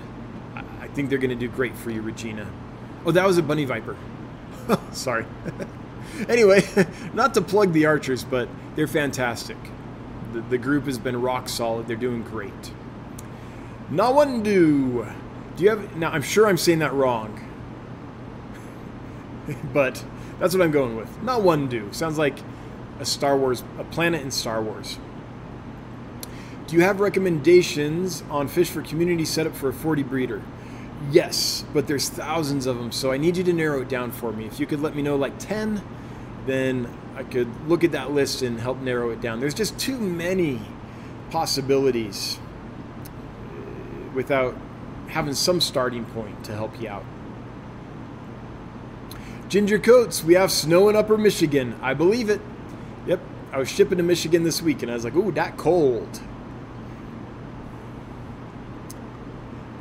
[0.55, 2.49] I think they're going to do great for you, Regina.
[3.05, 3.97] Oh, that was a bunny viper.
[4.93, 5.25] Sorry.
[6.29, 6.63] anyway,
[7.13, 8.47] not to plug the archers, but
[8.77, 9.57] they're fantastic.
[10.31, 11.87] The, the group has been rock solid.
[11.87, 12.71] They're doing great.
[13.91, 15.13] Nawandu.
[15.57, 15.97] Do you have.
[15.97, 17.37] Now, I'm sure I'm saying that wrong.
[19.73, 20.01] but
[20.39, 21.09] that's what I'm going with.
[21.21, 21.93] Nawandu.
[21.93, 22.37] Sounds like
[22.99, 24.99] a Star Wars, a planet in Star Wars.
[26.67, 30.41] Do you have recommendations on fish for community setup for a 40 breeder?
[31.11, 34.31] Yes, but there's thousands of them, so I need you to narrow it down for
[34.31, 34.45] me.
[34.45, 35.81] If you could let me know like 10,
[36.45, 39.39] then I could look at that list and help narrow it down.
[39.39, 40.61] There's just too many
[41.31, 42.37] possibilities
[43.47, 44.55] uh, without
[45.07, 47.05] having some starting point to help you out.
[49.47, 51.75] Ginger Coats, we have snow in upper Michigan.
[51.81, 52.41] I believe it.
[53.51, 56.21] I was shipping to Michigan this week, and I was like, "Ooh, that cold."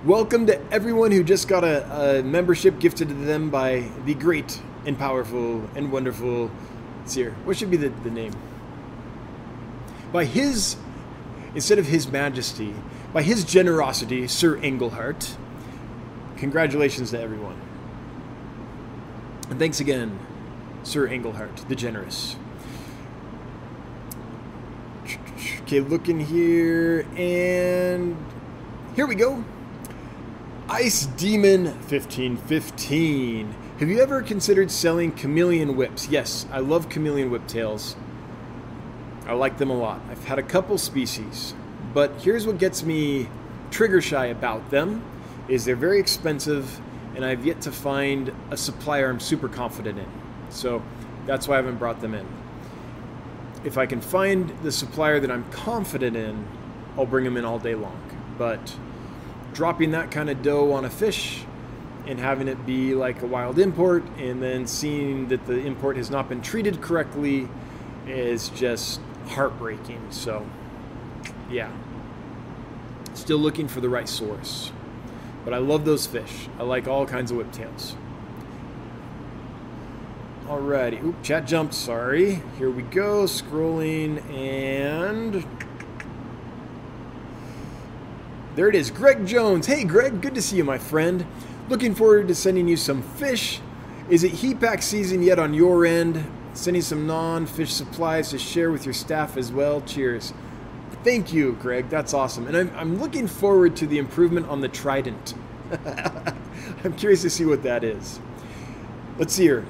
[0.07, 4.63] Welcome to everyone who just got a, a membership gifted to them by the great
[4.87, 6.51] and powerful and wonderful
[7.05, 7.33] Seer.
[7.45, 8.33] What should be the, the name?
[10.13, 10.77] By his,
[11.55, 12.75] instead of his majesty,
[13.13, 15.37] by his generosity, Sir Engelhart.
[16.37, 17.61] Congratulations to everyone.
[19.51, 20.19] And thanks again,
[20.85, 22.37] Sir Engelhart, the generous.
[25.39, 28.17] Okay, looking here, and
[28.97, 29.45] here we go.
[30.69, 33.55] Ice Demon 1515.
[33.79, 36.09] Have you ever considered selling chameleon whips?
[36.09, 37.95] Yes, I love chameleon whiptails.
[39.27, 40.01] I like them a lot.
[40.11, 41.55] I've had a couple species,
[41.95, 43.29] but here's what gets me
[43.71, 45.05] trigger shy about them
[45.47, 46.81] is they're very expensive
[47.15, 50.09] and I've yet to find a supplier I'm super confident in.
[50.49, 50.83] So
[51.27, 52.27] that's why I haven't brought them in
[53.65, 56.47] if I can find the supplier that I'm confident in,
[56.97, 58.01] I'll bring them in all day long.
[58.37, 58.77] But
[59.53, 61.43] dropping that kind of dough on a fish
[62.07, 66.11] and having it be like a wild import and then seeing that the import has
[66.11, 67.49] not been treated correctly
[68.07, 70.01] is just heartbreaking.
[70.11, 70.47] So,
[71.51, 71.71] yeah.
[73.15, 74.73] Still looking for the right source.
[75.45, 76.49] But I love those fish.
[76.59, 77.95] I like all kinds of whiptails.
[80.49, 81.05] Alrighty.
[81.05, 82.41] Oop, chat jumped, sorry.
[82.57, 83.25] Here we go.
[83.25, 85.47] Scrolling and.
[88.57, 88.91] There it is.
[88.91, 89.67] Greg Jones.
[89.67, 90.23] Hey, Greg.
[90.23, 91.27] Good to see you, my friend.
[91.69, 93.61] Looking forward to sending you some fish.
[94.09, 96.25] Is it heat pack season yet on your end?
[96.55, 99.83] Sending some non fish supplies to share with your staff as well.
[99.83, 100.33] Cheers.
[101.05, 101.91] Thank you, Greg.
[101.91, 102.47] That's awesome.
[102.47, 105.35] And I'm, I'm looking forward to the improvement on the Trident.
[106.85, 108.19] I'm curious to see what that is.
[109.19, 109.67] Let's see here.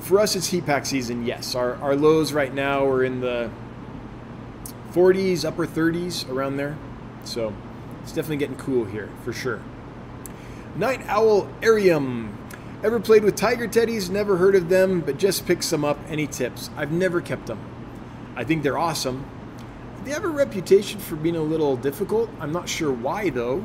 [0.00, 1.54] For us, it's heat pack season, yes.
[1.54, 3.50] Our, our lows right now are in the
[4.92, 6.76] 40s, upper 30s, around there.
[7.24, 7.54] So
[8.02, 9.62] it's definitely getting cool here, for sure.
[10.76, 12.34] Night Owl Arium.
[12.82, 14.10] Ever played with tiger teddies?
[14.10, 15.98] Never heard of them, but just picked some up.
[16.08, 16.68] Any tips?
[16.76, 17.60] I've never kept them.
[18.34, 19.24] I think they're awesome.
[20.04, 22.28] They have a reputation for being a little difficult.
[22.40, 23.64] I'm not sure why though.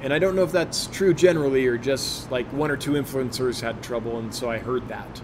[0.00, 3.60] And I don't know if that's true generally or just like one or two influencers
[3.60, 5.22] had trouble and so I heard that.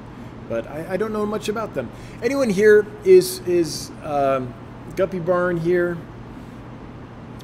[0.48, 1.90] But I, I don't know much about them.
[2.22, 4.52] Anyone here is is um,
[4.96, 5.98] Guppy Barn here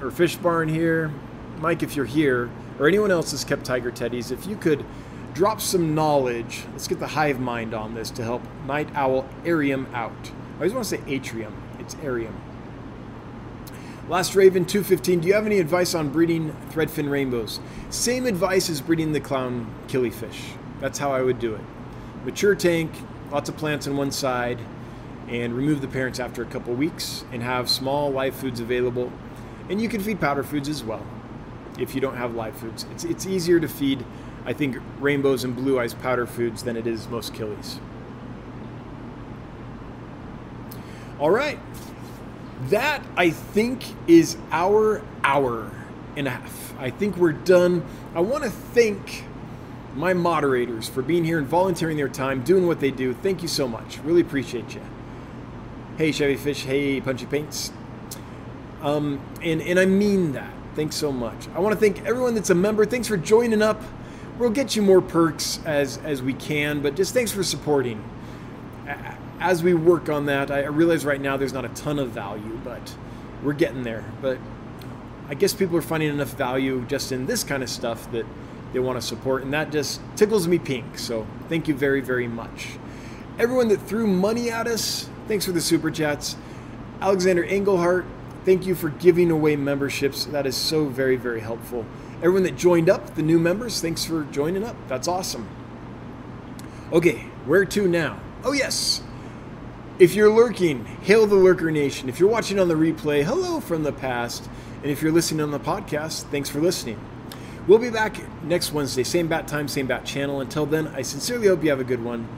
[0.01, 1.13] or Fish Barn here?
[1.59, 4.85] Mike, if you're here, or anyone else has kept tiger teddies, if you could
[5.33, 9.93] drop some knowledge, let's get the hive mind on this to help Night Owl Arium
[9.93, 10.13] out.
[10.55, 12.35] I always want to say atrium, it's Arium.
[14.09, 17.59] Last Raven 215, do you have any advice on breeding threadfin rainbows?
[17.89, 20.53] Same advice as breeding the clown killifish.
[20.81, 21.63] That's how I would do it.
[22.25, 22.91] Mature tank,
[23.31, 24.59] lots of plants on one side,
[25.29, 29.13] and remove the parents after a couple weeks and have small live foods available.
[29.69, 31.05] And you can feed powder foods as well
[31.79, 32.87] if you don't have live foods.
[32.93, 34.05] It's, it's easier to feed,
[34.45, 37.79] I think, rainbows and blue eyes powder foods than it is most killies.
[41.19, 41.59] All right.
[42.69, 45.71] That, I think, is our hour
[46.17, 46.75] and a half.
[46.79, 47.85] I think we're done.
[48.15, 49.25] I want to thank
[49.95, 53.15] my moderators for being here and volunteering their time, doing what they do.
[53.15, 53.99] Thank you so much.
[53.99, 54.83] Really appreciate you.
[55.97, 56.65] Hey, Chevy Fish.
[56.65, 57.73] Hey, Punchy Paints.
[58.83, 60.53] Um, and, and I mean that.
[60.75, 61.49] Thanks so much.
[61.55, 62.85] I want to thank everyone that's a member.
[62.85, 63.81] Thanks for joining up.
[64.39, 68.03] We'll get you more perks as as we can, but just thanks for supporting.
[69.39, 72.59] As we work on that, I realize right now there's not a ton of value,
[72.65, 72.97] but
[73.45, 74.05] we're getting there.
[74.21, 74.39] But
[75.29, 78.27] I guess people are finding enough value just in this kind of stuff that
[78.75, 80.99] they want to support, and that just tickles me pink.
[80.99, 82.73] So thank you very, very much.
[83.39, 86.37] Everyone that threw money at us, thanks for the super chats.
[87.01, 88.05] Alexander Engelhart,
[88.45, 90.27] Thank you for giving away memberships.
[90.27, 91.87] That is so very, very helpful.
[92.17, 94.77] Everyone that joined up, the new members, thanks for joining up.
[94.87, 95.49] That's awesome.
[96.93, 98.21] Okay, where to now?
[98.45, 99.03] Oh, yes.
[99.99, 102.11] If you're lurking, hail the Lurker Nation.
[102.11, 104.49] If you're watching on the replay, hello from the past.
[104.83, 107.01] And if you're listening on the podcast, thanks for listening.
[107.67, 110.41] We'll be back next Wednesday, same bat time, same bat channel.
[110.41, 112.29] Until then, I sincerely hope you have a good one.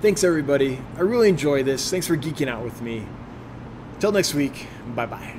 [0.00, 0.80] Thanks, everybody.
[0.96, 1.90] I really enjoy this.
[1.90, 3.06] Thanks for geeking out with me.
[3.98, 5.36] Till next week, bye bye.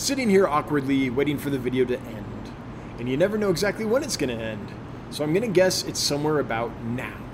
[0.00, 2.52] sitting here awkwardly waiting for the video to end.
[2.98, 4.68] And you never know exactly when it's going to end.
[5.10, 7.29] So I'm going to guess it's somewhere about now.